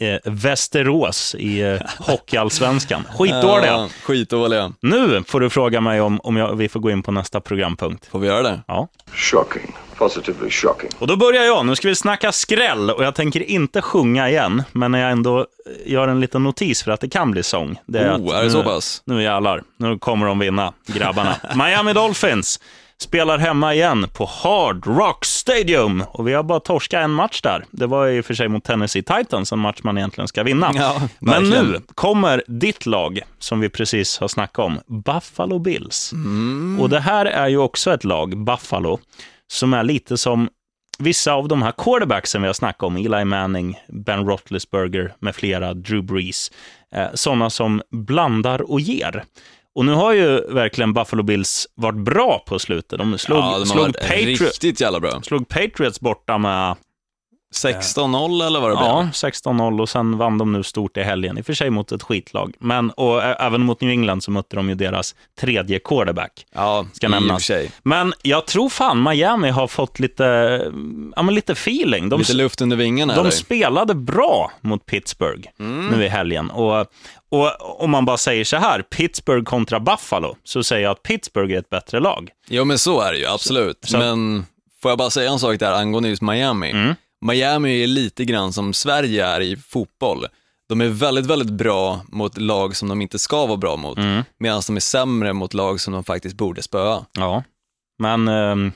[0.00, 3.02] Eh, Västerås i eh, Hockeyallsvenskan.
[3.18, 3.70] Skitdåliga.
[3.72, 4.72] Ja, skitdåliga.
[4.80, 8.06] Nu får du fråga mig om, om jag, vi får gå in på nästa programpunkt.
[8.06, 8.60] Får vi göra det?
[8.66, 8.88] Ja.
[9.12, 9.76] Shocking.
[9.98, 10.90] Positively shocking.
[10.98, 11.66] Och då börjar jag.
[11.66, 15.38] Nu ska vi snacka skräll och jag tänker inte sjunga igen, men när jag ändå
[15.40, 15.44] eh,
[15.92, 17.78] gör en liten notis för att det kan bli sång.
[17.86, 19.02] Det Oh, är det nu, så pass?
[19.04, 21.36] Nu jävlar, nu kommer de vinna, grabbarna.
[21.54, 22.60] Miami Dolphins
[23.04, 26.04] spelar hemma igen på Hard Rock Stadium.
[26.08, 27.64] Och vi har bara torskat en match där.
[27.70, 30.70] Det var i och för sig mot Tennessee Titans, en match man egentligen ska vinna.
[30.74, 36.12] Ja, Men nu kommer ditt lag, som vi precis har snackat om, Buffalo Bills.
[36.12, 36.80] Mm.
[36.80, 38.98] Och det här är ju också ett lag, Buffalo,
[39.52, 40.48] som är lite som
[40.98, 45.74] vissa av de här quarterbacksen vi har snackat om, Eli Manning, Ben Roethlisberger med flera,
[45.74, 46.50] Drew Brees,
[46.94, 49.24] eh, sådana som blandar och ger.
[49.74, 52.98] Och nu har ju verkligen Buffalo Bills varit bra på slutet.
[52.98, 55.22] De slog, ja, de slog, varit Patri- riktigt jävla bra.
[55.22, 56.76] slog Patriots borta med
[57.54, 58.86] 16-0 eller vad det blev?
[58.88, 61.38] ja, 16-0 och sen vann de nu stort i helgen.
[61.38, 64.56] I och för sig mot ett skitlag, men och även mot New England så mötte
[64.56, 66.46] de ju deras tredje quarterback.
[66.54, 67.50] Ja, Ska nämnas.
[67.82, 70.24] Men jag tror fan Miami har fått lite,
[71.16, 72.08] ja, men lite feeling.
[72.08, 73.30] De, Lite luft under vingarna de eller?
[73.30, 75.86] spelade bra mot Pittsburgh Mm.
[75.86, 76.50] nu i helgen.
[76.50, 76.80] Och,
[77.28, 81.54] och om man bara säger så här, Pittsburgh kontra Buffalo, så säger jag att Pittsburgh
[81.54, 82.30] är ett bättre lag.
[82.48, 83.78] Jo men så är det ju, absolut.
[83.82, 84.46] Så- Men
[84.82, 86.70] får jag bara säga en sak där angående just Miami.
[86.70, 86.94] Mm.
[87.24, 90.26] Miami är lite grann som Sverige är i fotboll.
[90.68, 94.22] De är väldigt, väldigt bra mot lag som de inte ska vara bra mot, Mm.
[94.38, 97.04] medan de är sämre mot lag som de faktiskt borde spöa.
[97.12, 97.42] Ja,
[97.98, 98.72] men ehm,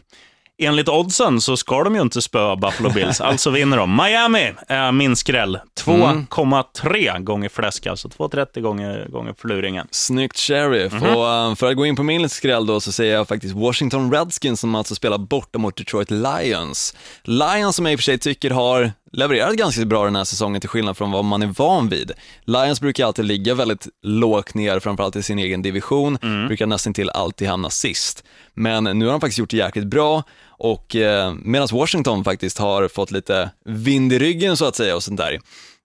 [0.59, 3.97] enligt oddsen så ska de ju inte spöa Buffalo Bills, alltså vinner de.
[3.97, 5.59] Miami är min skräll.
[5.81, 9.87] 2,3 gånger fläsk, alltså 2,30 gånger, gånger förluringen.
[9.91, 10.93] Snyggt sheriff.
[10.93, 11.17] Mhm.
[11.17, 14.13] Och eh, för att gå in på min skräll då så säger jag faktiskt Washington
[14.13, 16.95] Redskins som alltså spelar borta mot Detroit Lions.
[17.23, 20.61] Lions som jag i och för sig tycker har levererat ganska bra den här säsongen
[20.61, 22.13] till skillnad från vad man är van vid.
[22.45, 26.47] Lions brukar alltid ligga väldigt lågt ner, framförallt i sin egen division, Mm.
[26.47, 28.25] brukar nästan till alltid hamna sist.
[28.55, 32.89] Men nu har de faktiskt gjort det jäkligt bra och eh, medan Washington faktiskt har
[32.89, 35.39] fått lite vind i ryggen så att säga och sånt där.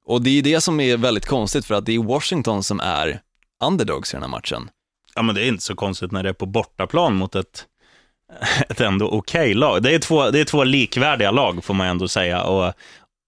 [0.05, 3.19] Och det är det som är väldigt konstigt för att det är Washington som är
[3.63, 4.69] underdogs i den här matchen.
[5.15, 7.65] Ja, men det är inte så konstigt när det är på bortaplan mot ett,
[8.69, 9.83] ett ändå okej lag.
[9.83, 12.43] Det är, två, det är två likvärdiga lag, får man ändå säga.
[12.43, 12.73] Och,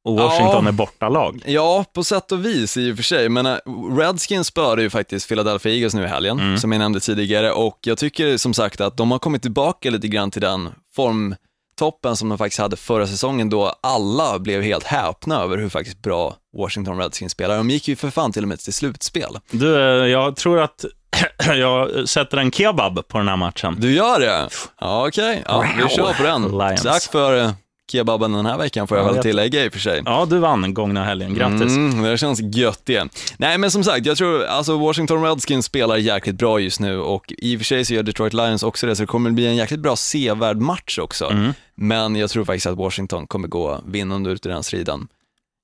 [0.06, 0.68] och Washington Ja.
[0.70, 1.42] är bortalag.
[1.46, 3.58] Ja, på sätt och vis i och för sig, men eh,
[3.98, 7.98] Redskins spöade ju faktiskt Philadelphia Eagles nu i helgen, som jag nämnde tidigare, och jag
[7.98, 12.38] tycker som sagt att de har kommit tillbaka lite grann till den formtoppen som de
[12.38, 17.32] faktiskt hade förra säsongen då alla blev helt häpna över hur faktiskt bra Washington Redskins
[17.32, 17.58] spelar.
[17.58, 19.38] De gick ju för fan till och med till slutspel.
[19.52, 20.86] Du, eh, jag tror att
[21.56, 23.76] jag sätter en kebab på den här matchen.
[23.80, 24.50] Du gör det?
[24.80, 25.44] Ja, okej.
[25.48, 26.42] Ja, vi kör på den.
[26.58, 26.84] Lions.
[26.84, 27.52] Tack för eh,
[27.92, 30.02] kebaben den här veckan får jag Ja, väl jag- tillägga i och för sig.
[30.06, 31.34] Ja, du vann gångna helgen.
[31.34, 31.76] Grattis.
[31.76, 33.08] Mm, det känns gött det.
[33.38, 37.34] Nej men som sagt, jag tror alltså Washington Redskins spelar jäkligt bra just nu och
[37.38, 39.56] i och för sig så gör Detroit Lions också det, så det kommer bli en
[39.56, 41.26] jäkligt bra sevärd match också.
[41.26, 41.54] Mm.
[41.76, 45.08] Men jag tror faktiskt att Washington kommer gå vinnande ut ur den striden.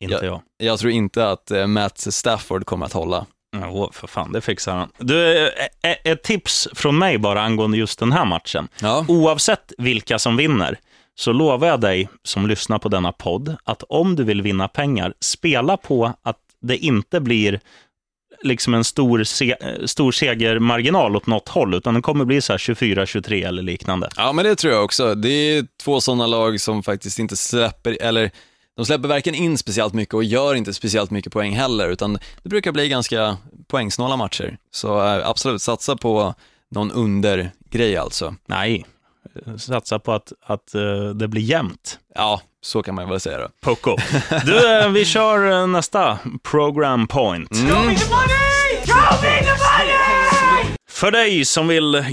[0.03, 0.41] Inte jag.
[0.57, 3.25] Jag tror inte att eh, Matt Stafford kommer att hålla.
[3.61, 4.89] Ja, för fan, det fixar han.
[4.97, 5.51] Du, eh,
[5.83, 8.67] eh, ett tips från mig bara angående just den här matchen.
[8.81, 9.05] Ja.
[9.07, 10.79] Oavsett vilka som vinner,
[11.15, 15.13] så lovar jag dig som lyssnar på denna podd att om du vill vinna pengar,
[15.19, 17.59] spela på att det inte blir
[18.43, 22.57] liksom en stor, se stor segermarginal åt något håll, utan det kommer bli så här
[22.57, 24.09] 24-23 eller liknande.
[24.15, 25.15] ja, men det tror jag också.
[25.15, 28.31] Det är två sådana lag som faktiskt inte släpper, eller
[28.75, 32.49] de släpper varken in speciellt mycket och gör inte speciellt mycket poäng heller, utan det
[32.49, 34.57] brukar bli ganska poängsnåla matcher.
[34.71, 36.33] Så eh, absolut, satsa på
[36.71, 38.35] någon undergrej alltså.
[38.45, 38.85] Nej,
[39.57, 41.99] satsa på att, att eh, det blir jämnt.
[42.15, 43.47] Ja, så kan man väl säga då.
[43.61, 43.95] Poco.
[44.45, 47.49] Du, eh, vi kör eh, nästa program point.
[50.89, 52.03] För dig som vill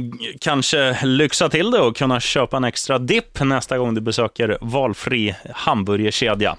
[0.40, 5.34] kanske lyxa till det och kunna köpa en extra dipp nästa gång du besöker valfri
[5.54, 6.56] hamburgerkedja.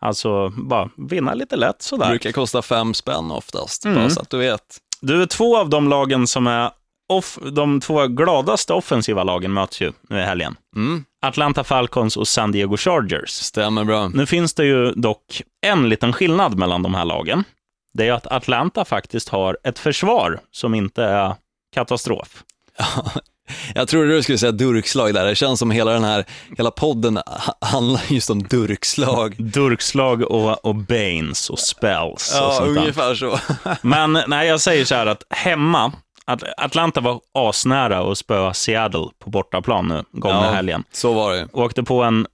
[0.00, 2.08] Alltså, bara vinna lite lätt Det sådär.
[2.08, 3.98] brukar kosta fem spänn oftast, Mm.
[3.98, 4.62] bara så att du vet.
[5.00, 6.70] Du, är två av de lagen som är
[7.08, 10.56] off, de två gladaste offensiva lagen möts ju nu i helgen.
[10.76, 13.30] Mm, Atlanta Falcons och San Diego Chargers.
[13.30, 14.08] stämmer bra.
[14.08, 17.44] Nu finns det ju dock en liten skillnad mellan de här lagen.
[17.94, 21.34] Det är att Atlanta faktiskt har ett försvar som inte är
[21.74, 22.42] katastrof.
[23.74, 26.24] Jag trodde du skulle säga durkslag där, det känns som hela den här,
[26.56, 29.34] hela podden ha- handlar just om durkslag.
[29.38, 32.80] Durkslag och, och Banes och spells och Ja, sånt där.
[32.80, 33.38] ungefär så.
[33.82, 35.92] Men nej, jag säger så här att hemma,
[36.56, 40.50] Atlanta var asnära att spöa Seattle på bortaplan nu, gångna Ja.
[40.52, 40.84] helgen.
[40.92, 41.48] Så var det.
[41.52, 42.26] Åkte på en,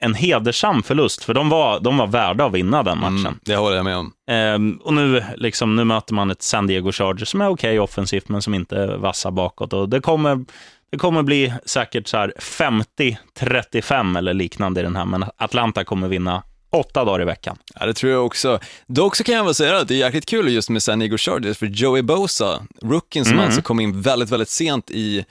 [0.00, 3.16] en hedersam förlust, för de var, de var värda att vinna den matchen.
[3.18, 4.12] Mm, det håller jag med om.
[4.30, 8.28] Ehm, och nu, liksom, nu möter man ett San Diego Chargers som är okej offensivt,
[8.28, 9.72] men som inte är vassa bakåt.
[9.72, 10.44] Och det, kommer,
[10.92, 16.08] det kommer bli säkert så här 50-35 eller liknande i den här, men Atlanta kommer
[16.08, 17.56] vinna åtta dagar i veckan.
[17.80, 18.58] Ja, det tror jag också.
[18.86, 21.18] Dock så kan jag väl säga att det är jäkligt kul just med San Diego
[21.18, 23.44] Chargers, för Joey Bosa, rookien som Mm.
[23.46, 25.24] alltså kom in väldigt, väldigt sent i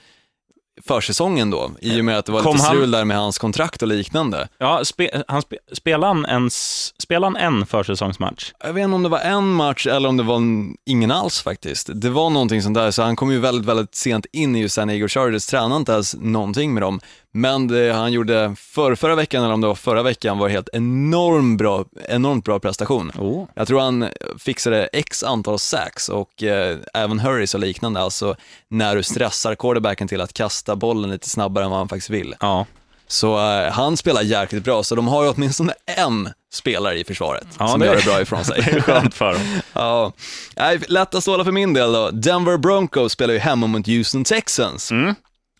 [0.86, 3.38] försäsongen då, i och med att det var Kom lite han- strul där med hans
[3.38, 4.48] kontrakt och liknande.
[4.58, 6.50] Ja, spe, han spe, spelade han en,
[6.98, 8.52] spelade han en försäsongsmatch?
[8.64, 11.40] Jag vet inte om det var en match eller om det var en, ingen alls
[11.42, 11.90] faktiskt.
[11.94, 14.88] Det var någonting sånt där, så han kom ju väldigt, väldigt sent in i San
[14.88, 17.00] Diego Chargers, tränade inte ens någonting med dem.
[17.32, 20.68] Men det han gjorde för, förra veckan, eller om det var förra veckan, var helt
[20.72, 23.12] enormt bra, enormt bra prestation.
[23.18, 23.44] Oh.
[23.54, 28.34] Jag tror han fixade x antal sacks och eh, även hurries och liknande, alltså
[28.70, 32.34] när du stressar quarterbacken till att kasta bollen lite snabbare än vad han faktiskt vill.
[32.40, 32.66] Ja.
[33.10, 37.46] Så eh, han spelar jäkligt bra, så de har ju åtminstone en spelare i försvaret
[37.58, 38.62] Ja, som det- gör det bra ifrån sig.
[38.64, 39.60] Det är skönt för dem.
[39.72, 40.12] Ja,
[40.56, 42.10] Nej, lätta stålar för min del då.
[42.10, 44.90] Denver Broncos spelar ju hemma mot Houston Texans.
[44.90, 45.14] Mm.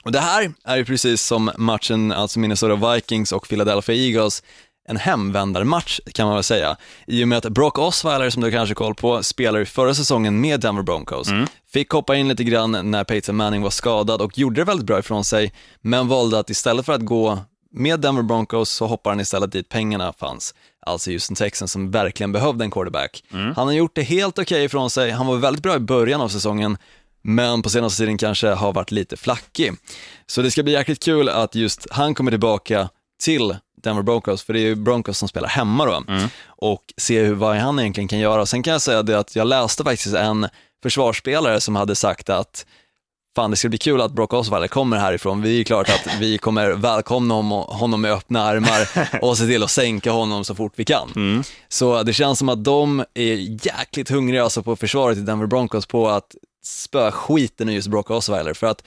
[0.08, 4.42] Och det här är ju precis som matchen, alltså Minnesota Vikings och Philadelphia Eagles,
[4.88, 6.76] en hemvändarmatch kan man väl säga.
[7.06, 10.40] I och med att Brock Osweiler, som du kanske koll på, spelar ju förra säsongen
[10.40, 11.28] med Denver Broncos.
[11.72, 14.98] Fick hoppa in lite grann när Peyton Manning var skadad och gjorde det väldigt bra
[14.98, 17.38] ifrån sig, men valde att istället för att gå
[17.72, 20.54] med Denver Broncos så hoppar han istället dit pengarna fanns.
[20.86, 23.24] Alltså Houston Texans som verkligen behövde en quarterback.
[23.56, 26.28] Han har gjort det helt okej ifrån sig, han var väldigt bra i början av
[26.28, 26.78] säsongen,
[27.28, 29.72] men på senaste tiden kanske har varit lite flackig.
[30.26, 32.88] Så det ska bli jäkligt kul att just han kommer tillbaka
[33.22, 36.02] till Denver Broncos, för det är ju Broncos som spelar hemma då,
[36.46, 38.46] och se hur, vad han egentligen kan göra.
[38.46, 40.48] Sen kan jag säga det att jag läste faktiskt en
[40.82, 42.66] försvarsspelare som hade sagt att
[43.36, 45.42] fan det ska bli kul att Brock Osweiler kommer härifrån.
[45.42, 48.88] Vi är klart att vi kommer välkomna honom, honom med öppna armar
[49.22, 51.44] och se till att sänka honom så fort vi kan.
[51.68, 55.86] Så det känns som att de är jäkligt hungriga alltså på försvaret i Denver Broncos
[55.86, 58.54] på att spöa skiten i just Brock Osweiler.
[58.54, 58.84] För att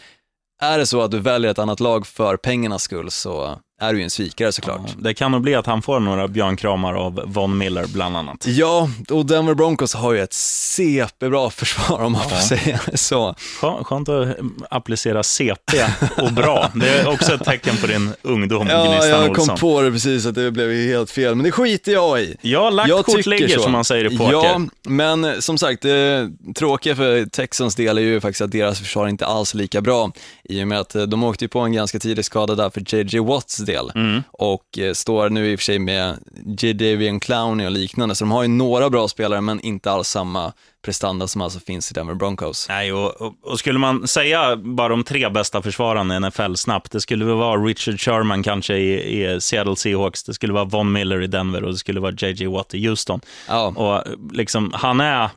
[0.61, 3.97] är det så att du väljer ett annat lag för pengarnas skull så är du
[3.99, 4.81] ju en svikare såklart.
[4.97, 8.45] Det kan nog bli att han får några björnkramar av Von Miller bland annat.
[8.47, 13.35] Ja, och Denver Broncos har ju ett CP-bra försvar om man får säga så.
[13.61, 14.33] Skö- Skönt att eh,
[14.69, 15.77] applicera CP
[16.17, 16.69] och bra.
[16.75, 20.25] Det är också ett tecken på din ungdom, Ja, Gnistan jag kom på det precis
[20.25, 22.35] att det blev helt fel, men det skiter jag i.
[22.41, 23.61] Ja, lagt Jag kort ligger så.
[23.63, 24.33] som man säger i poker.
[24.33, 29.07] Ja, men som sagt, det tråkiga för Texans del är ju faktiskt att deras försvar
[29.07, 30.11] inte alls är lika bra
[30.43, 32.95] i och med att eh, de åkte ju på en ganska tidig skada där för
[32.95, 34.23] JJ Watts del Mm.
[34.31, 36.17] och eh, står nu i och för sig med
[36.61, 40.53] Jadavian Clowney och liknande, så de har ju några bra spelare men inte alls samma
[40.85, 42.65] prestanda som alltså finns i Denver Broncos.
[42.69, 46.91] Nej, och, och, och skulle man säga bara de tre bästa försvararna i NFL snabbt,
[46.91, 50.91] det skulle väl vara Richard Sherman kanske i, i Seattle Seahawks, det skulle vara Von
[50.91, 53.21] Miller i Denver och det skulle vara JJ Watt i Houston.
[53.47, 54.03] Ja, Och
[54.33, 55.29] liksom, han är...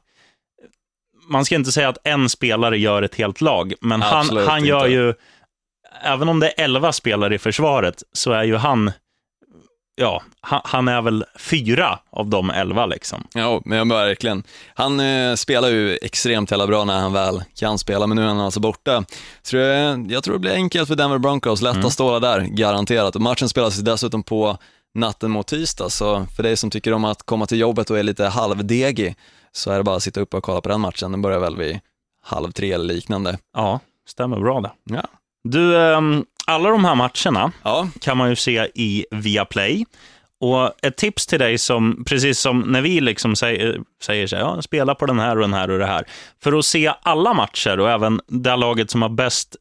[1.28, 4.78] Man ska inte säga att en spelare gör ett helt lag, men han, han gör
[4.86, 4.92] inte.
[4.94, 5.14] ju...
[6.02, 8.92] Även om det är elva spelare i försvaret, så är ju han...
[9.96, 13.26] Ja, han, är väl fyra av de elva liksom.
[13.34, 14.42] Ja, men verkligen.
[14.74, 18.26] Han eh, spelar ju extremt jävla bra när han väl kan spela, men nu är
[18.26, 19.04] han alltså borta.
[19.42, 23.16] Så det, jag tror det blir enkelt för Denver Broncos, lätta stålar där, garanterat.
[23.16, 24.58] Och matchen spelas dessutom på
[24.94, 28.02] natten mot tisdag, så för dig som tycker om att komma till jobbet och är
[28.02, 29.16] lite halvdegig,
[29.52, 31.10] så är det bara att sitta uppe och kolla på den matchen.
[31.10, 31.80] Den börjar väl vid
[32.22, 33.38] halv tre eller liknande.
[33.54, 34.70] Ja, stämmer bra det.
[34.84, 35.02] Ja.
[35.44, 39.84] Du, ehm, alla de här matcherna Ja, kan man ju se i Viaplay.
[40.40, 44.42] Och ett tips till dig, som, precis som när vi liksom säger, säger så här,
[44.42, 46.04] ja, spela på den här och den här och det här.
[46.42, 49.56] För att se alla matcher och även det laget som har bäst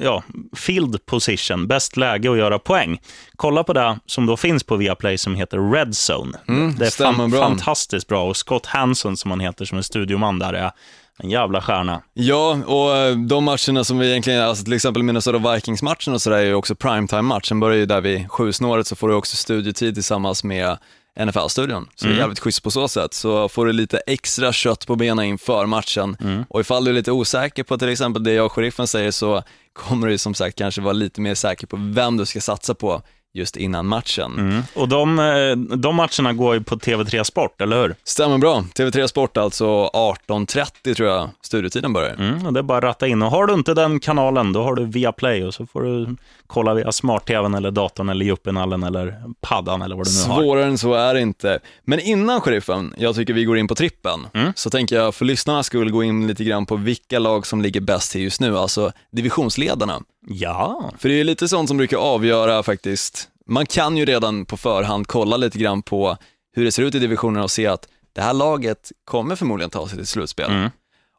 [0.00, 0.22] ja,
[0.56, 3.00] field position, bäst läge att göra poäng.
[3.36, 6.38] Kolla på det som då finns på Viaplay som heter Red Zone.
[6.48, 7.40] Mm, det är fan, bra.
[7.40, 10.70] fantastiskt bra och Scott Hanson som han heter som är studioman där är
[11.18, 12.02] en jävla stjärna.
[12.14, 16.36] Ja, och eh, de matcherna som vi egentligen, alltså till exempel Minnesota Vikings-matchen och sådär
[16.36, 17.60] är ju också primetime-matchen.
[17.60, 20.78] börjar ju där vid sjusnåret så får du också studietid tillsammans med
[21.20, 21.88] NFL-studion.
[21.94, 23.14] Så det är jävligt schysst på så sätt.
[23.14, 26.16] Så får du lite extra kött på benen inför matchen.
[26.48, 29.42] Och ifall du är lite osäker på till exempel det jag och sheriffen säger så
[29.72, 33.02] kommer du som sagt kanske vara lite mer säker på vem du ska satsa på
[33.34, 34.62] just innan matchen.
[34.74, 37.94] Och de, eh, de matcherna går ju på TV3 Sport, eller hur?
[38.04, 38.64] Stämmer bra.
[38.74, 42.14] TV3 Sport alltså 18.30 tror jag studietiden börjar.
[42.14, 43.22] Mm, och det är bara att ratta in.
[43.22, 46.16] Och har du inte den kanalen, då har du Viaplay och så får du
[46.46, 50.42] kolla via smart-tvn eller datorn eller Juppinallen eller paddan eller vad du nu har.
[50.42, 51.58] Svårare än så är det inte.
[51.84, 54.52] Men innan sheriffen, jag tycker vi går in på trippen, Mm.
[54.56, 57.80] så tänker jag för lyssnarnas skull gå in lite grann på vilka lag som ligger
[57.80, 60.00] bäst till just nu, alltså divisionsledarna.
[60.26, 64.56] Ja, För det är lite sånt som brukar avgöra faktiskt, man kan ju redan på
[64.56, 66.16] förhand kolla lite grann på
[66.54, 69.88] hur det ser ut i divisionerna och se att det här laget kommer förmodligen ta
[69.88, 70.50] sig till slutspel.
[70.50, 70.70] Mm.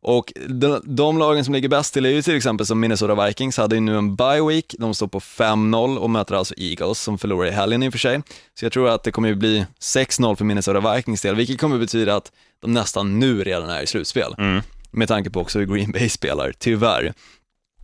[0.06, 3.58] Och de, de lagen som ligger bäst till är ju till exempel som Minnesota Vikings
[3.58, 7.18] hade ju nu en bye week, de står på 5-0 och möter alltså Eagles som
[7.18, 8.22] förlorar i helgen i och för sig.
[8.60, 11.78] Så jag tror att det kommer ju bli 6-0 för Minnesota Vikings del, vilket kommer
[11.78, 12.32] betyda att
[12.62, 14.36] de nästan nu redan är i slutspel.
[14.38, 14.62] Mm.
[14.91, 17.14] Med tanke på också hur Green Bay spelar, tyvärr.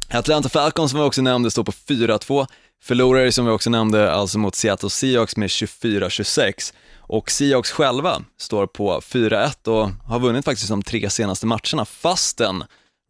[0.10, 2.48] Atlanta Falcons som vi också nämnde står på 4-2.
[2.82, 6.74] Förlorare som vi också nämnde alltså mot Seattle Seahawks med 24-26.
[7.00, 12.64] Och Seahawks själva står på 4-1 och har vunnit faktiskt de tre senaste matcherna fastän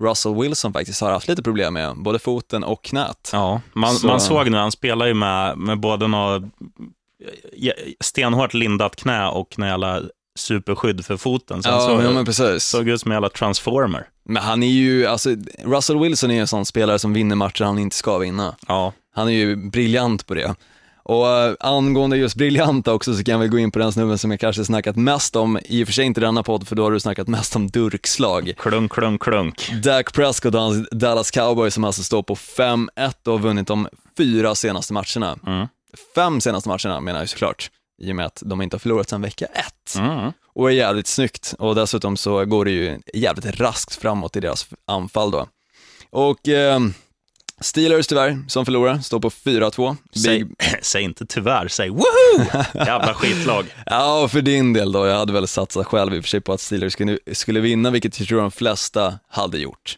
[0.03, 3.29] Russell Wilson faktiskt har haft lite problem med både foten och knät.
[3.33, 6.43] Ja, man, Så- man såg nu, han spelar ju med, med både något
[8.03, 10.01] stenhårt lindat knä och några jävla
[10.39, 11.63] superskydd för foten.
[11.63, 12.63] Så han Ja, såg, ja precis.
[12.63, 14.07] såg ut som en jävla transformer.
[14.25, 15.29] Men han är ju, alltså
[15.65, 18.55] Russell Wilson är ju en sån spelare som vinner matcher han inte ska vinna.
[18.67, 20.55] Ja, Han är ju briljant på det.
[21.03, 24.17] Och äh, angående just briljanta också så kan jag väl gå in på den snubben
[24.17, 26.83] som jag kanske snackat mest om, i och för sig inte denna podd för då
[26.83, 28.53] har du snackat mest om durkslag.
[28.57, 29.71] klunk, klunk, klunk.
[29.83, 32.87] Dak Prescott och hans Dallas Cowboys som alltså står på 5-1
[33.25, 33.87] och har vunnit de
[34.17, 35.37] fyra senaste matcherna.
[35.47, 35.67] Mm.
[36.15, 37.69] Fem senaste matcherna menar jag såklart,
[38.00, 39.95] i och med att de inte har förlorat sedan vecka ett.
[39.97, 40.32] Mm.
[40.54, 44.68] Och är jävligt snyggt och dessutom så går det ju jävligt raskt framåt i deras
[44.88, 45.47] anfall då.
[46.10, 46.80] Och eh,
[47.62, 49.97] Steelers tyvärr, som förlorar, står på 4-2.
[50.16, 50.56] Säg, Big...
[50.82, 52.45] säg inte tyvärr, säg woho!
[52.74, 53.66] Jävla skitlag.
[53.86, 56.54] Ja, för din del då, jag hade väl satsat själv i och för sig på
[56.54, 59.97] att Steelers skulle, skulle vinna, vilket jag tror de flesta hade gjort.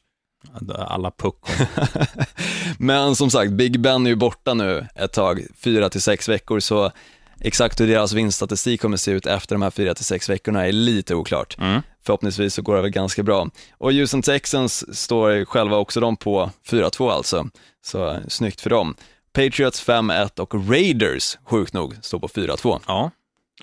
[0.78, 1.66] Alla puckon.
[2.78, 6.60] Men som sagt, Big Ben är ju borta nu ett tag, fyra till sex veckor,
[6.60, 6.91] så
[7.41, 10.71] exakt hur deras vinststatistik kommer se ut efter de här fyra till sex veckorna är
[10.71, 11.57] lite oklart.
[11.59, 11.81] Mm.
[12.03, 13.49] Förhoppningsvis så går det väl ganska bra.
[13.77, 17.49] Och Houston Texans står själva också de på 4-2 alltså,
[17.85, 18.95] så snyggt för dem.
[19.33, 22.79] Patriots 5-1 och Raiders, sjukt nog, står på 4-2.
[22.87, 23.11] Ja.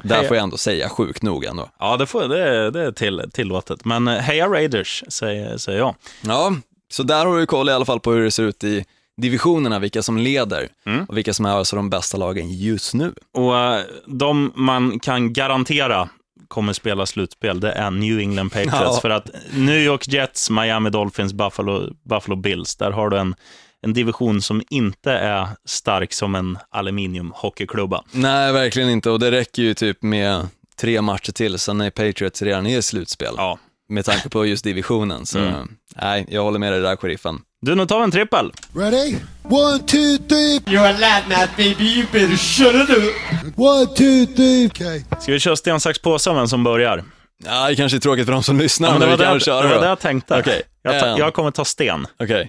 [0.02, 1.68] Där får jag ändå säga sjukt nog ändå.
[1.78, 3.84] Ja, det, får, det, det är till, tillåtet.
[3.84, 5.94] Men eh, heja Raiders, säger, säger jag.
[6.20, 6.52] Ja,
[6.90, 8.84] så där har du koll i alla fall på hur det ser ut i
[9.18, 11.04] divisionerna, vilka som leder Mm.
[11.04, 13.14] och vilka som är alltså de bästa lagen just nu.
[13.34, 16.08] Och eh, de man kan garantera
[16.48, 18.74] kommer spela slutspel, det är New England Patriots.
[18.80, 18.98] Ja.
[19.02, 23.34] För att New York Jets, Miami Dolphins, Buffalo, Buffalo Bills, där har du en,
[23.82, 28.02] en division som inte är stark som en aluminiumhockeyklubba.
[28.12, 30.48] Nej, verkligen inte och det räcker ju typ med
[30.80, 33.34] tre matcher till, sen är Patriots redan i slutspel.
[33.36, 33.58] Ja.
[33.88, 35.68] Med tanke på just divisionen, så Mm.
[35.96, 37.40] nej, jag håller med dig där, sheriffen.
[37.60, 38.52] Du, nu tar vi en trippel.
[38.74, 39.16] Ready?
[39.42, 40.58] One, two, three.
[40.66, 41.84] You're a lad now, baby.
[41.84, 43.14] You better shut it up.
[43.58, 44.66] One, two, three.
[44.66, 45.02] Okay.
[45.20, 47.04] Ska vi köra sten, sax, påse om vem som börjar?
[47.44, 49.38] Ja, det kanske är tråkigt för de som lyssnar, Ja, men men, det, var vi
[49.38, 50.38] det, kan jag- köra det var det jag tänkte.
[50.38, 52.06] Okej, Jag, ta, jag kommer ta sten.
[52.20, 52.48] Okej.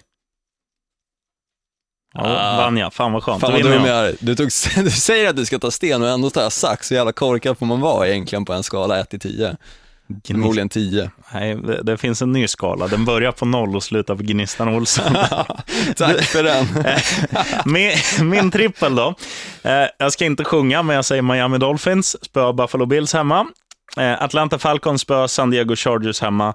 [2.13, 2.57] Ja, Ah.
[2.57, 2.93] vann jag.
[2.93, 3.41] Fan vad skönt.
[3.41, 3.87] Fan vad dum jag.
[3.87, 4.15] jag är.
[4.19, 4.45] Du, tog,
[4.83, 7.57] du säger att du ska ta sten och ändå tar jag sax, så jävla korkad
[7.57, 9.57] får man vara egentligen på en skala 1 till 10.
[10.27, 11.11] Förmodligen 10.
[11.33, 12.87] Nej, det, det finns en ny skala.
[12.87, 15.13] Den börjar på noll och slutar på Gnistan Olsson.
[15.95, 16.65] Tack för den.
[17.73, 17.91] min,
[18.29, 19.15] min trippel då.
[19.63, 23.47] Eh, jag ska inte sjunga, men jag säger Miami Dolphins spöar Buffalo Bills hemma.
[23.97, 26.53] Eh, Atlanta Falcons spöar San Diego Chargers hemma.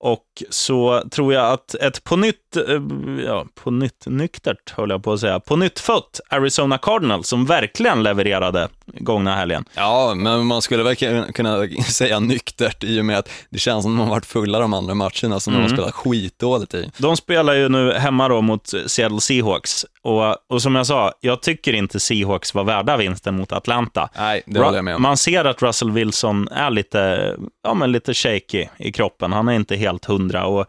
[0.00, 0.20] Och
[0.50, 2.82] så tror jag att ett på nytt, eh,
[3.26, 7.46] ja, på nytt nyktert höll jag på att säga, på nytt fött Arizona Cardinals som
[7.46, 8.68] verkligen levererade
[8.98, 9.64] gångna helgen.
[9.74, 10.96] Ja, men man skulle väl
[11.32, 14.58] kunna- säga nyktert i och med att det känns som att de har varit fulla
[14.58, 16.90] de andra matcherna som de har spelat skitdåligt i.
[16.98, 19.86] De spelar ju nu hemma då mot Seattle Seahawks.
[20.02, 24.08] Och, och som jag sa, jag tycker inte Seahawks var värda vinsten mot Atlanta.
[24.16, 25.02] Nej, det håller jag med om.
[25.02, 29.32] Man ser att Russell Wilson är lite, ja, men lite shaky i kroppen.
[29.32, 30.25] Han är inte helt hundra.
[30.34, 30.66] Och,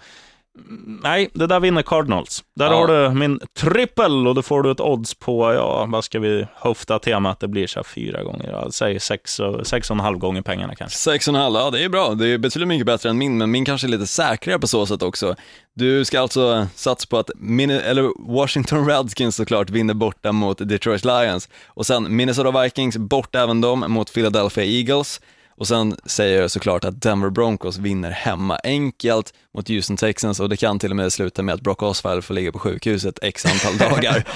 [0.70, 2.44] mm, nej, det där vinner Cardinals.
[2.56, 2.74] Där Ja.
[2.78, 6.48] har du min trippel och då får du ett odds på, ja, vad ska vi
[6.56, 7.40] höfta temat?
[7.40, 10.42] Det blir så här fyra gånger, ja, säg sex och, sex och en halv gånger
[10.42, 10.98] pengarna kanske.
[10.98, 12.14] Sex och en halv, ja det är bra.
[12.14, 14.86] Det är betydligt mycket bättre än min, men min kanske är lite säkrare på så
[14.86, 15.36] sätt också.
[15.74, 21.06] Du ska alltså satsa på att Min- eller Washington Redskins såklart vinner borta mot Detroit
[21.06, 25.22] Lions och sen Minnesota Vikings borta även de mot Philadelphia Eagles
[25.58, 30.50] och sen säger jag såklart att Denver Broncos vinner hemma enkelt mot Houston Texans och
[30.50, 33.46] det kan till och med sluta med att Brock Osweiler får ligga på sjukhuset x
[33.46, 34.28] antal dagar.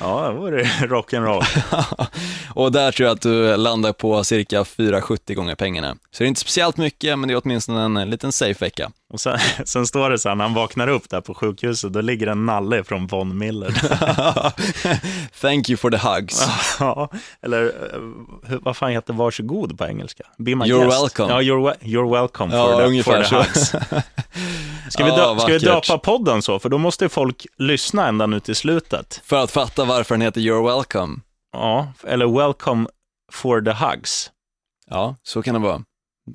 [0.00, 1.44] Ja, det vore rock'n'roll.
[2.54, 5.96] och där tror jag att du landar på cirka 470 gånger pengarna.
[6.10, 8.90] Så det är inte speciellt mycket, men det är åtminstone en liten safe vecka.
[9.12, 12.00] Och sen, sen står det så här, när han vaknar upp där på sjukhuset, då
[12.00, 13.70] ligger en nalle från Von Miller.
[15.40, 16.48] Thank you for the hugs.
[16.80, 17.08] ja,
[17.42, 18.00] eller eh,
[18.62, 20.24] vad fan heter varsågod på engelska?
[20.38, 21.02] Be my You're guest.
[21.02, 21.32] welcome.
[21.34, 23.72] Ja, you're, you're welcome Ja, for, the, ungefär for the hugs.
[24.88, 26.58] Ska vi, Ja, dö- ska vi döpa podden så?
[26.58, 29.20] För då måste folk lyssna ända nu till slutet.
[29.24, 31.16] För att fatta varför den heter You're welcome.
[31.52, 32.86] Ja, eller welcome
[33.32, 34.30] for the hugs.
[34.90, 35.82] Ja, så kan det vara.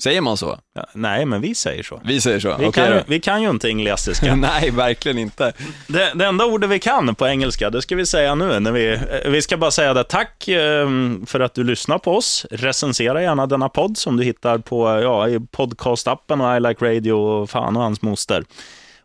[0.04, 0.60] Säger man så?
[0.76, 2.02] Ja, nej, men vi säger så.
[2.06, 2.48] Vi säger så.
[2.60, 3.04] Vi, Okej kan, då.
[3.08, 4.36] vi kan ju inte engelska.
[4.36, 5.54] Nej, verkligen inte.
[5.88, 8.60] Det, det enda ordet vi kan på engelska, det ska vi säga nu.
[8.60, 10.04] När vi, eh, vi ska bara säga det.
[10.04, 10.88] Tack eh,
[11.26, 12.46] för att du lyssnar på oss.
[12.52, 17.14] Recensera gärna denna podd som du hittar på ja, i podcastappen och I Like Radio
[17.14, 18.44] och fan och hans moster.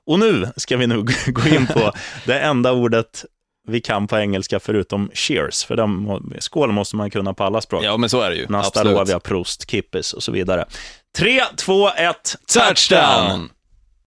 [0.06, 1.92] Och nu ska vi nog gå in på
[2.24, 3.24] det enda ordet
[3.66, 7.84] vi kan på engelska förutom cheers, för de, skål måste man kunna på alla språk.
[7.84, 8.46] Ja, men så är det ju.
[8.48, 9.22] Nastarovia, Absolut.
[9.22, 10.64] Prost, Kippis och så vidare.
[11.16, 13.50] 3, 2, 1, Touchdown!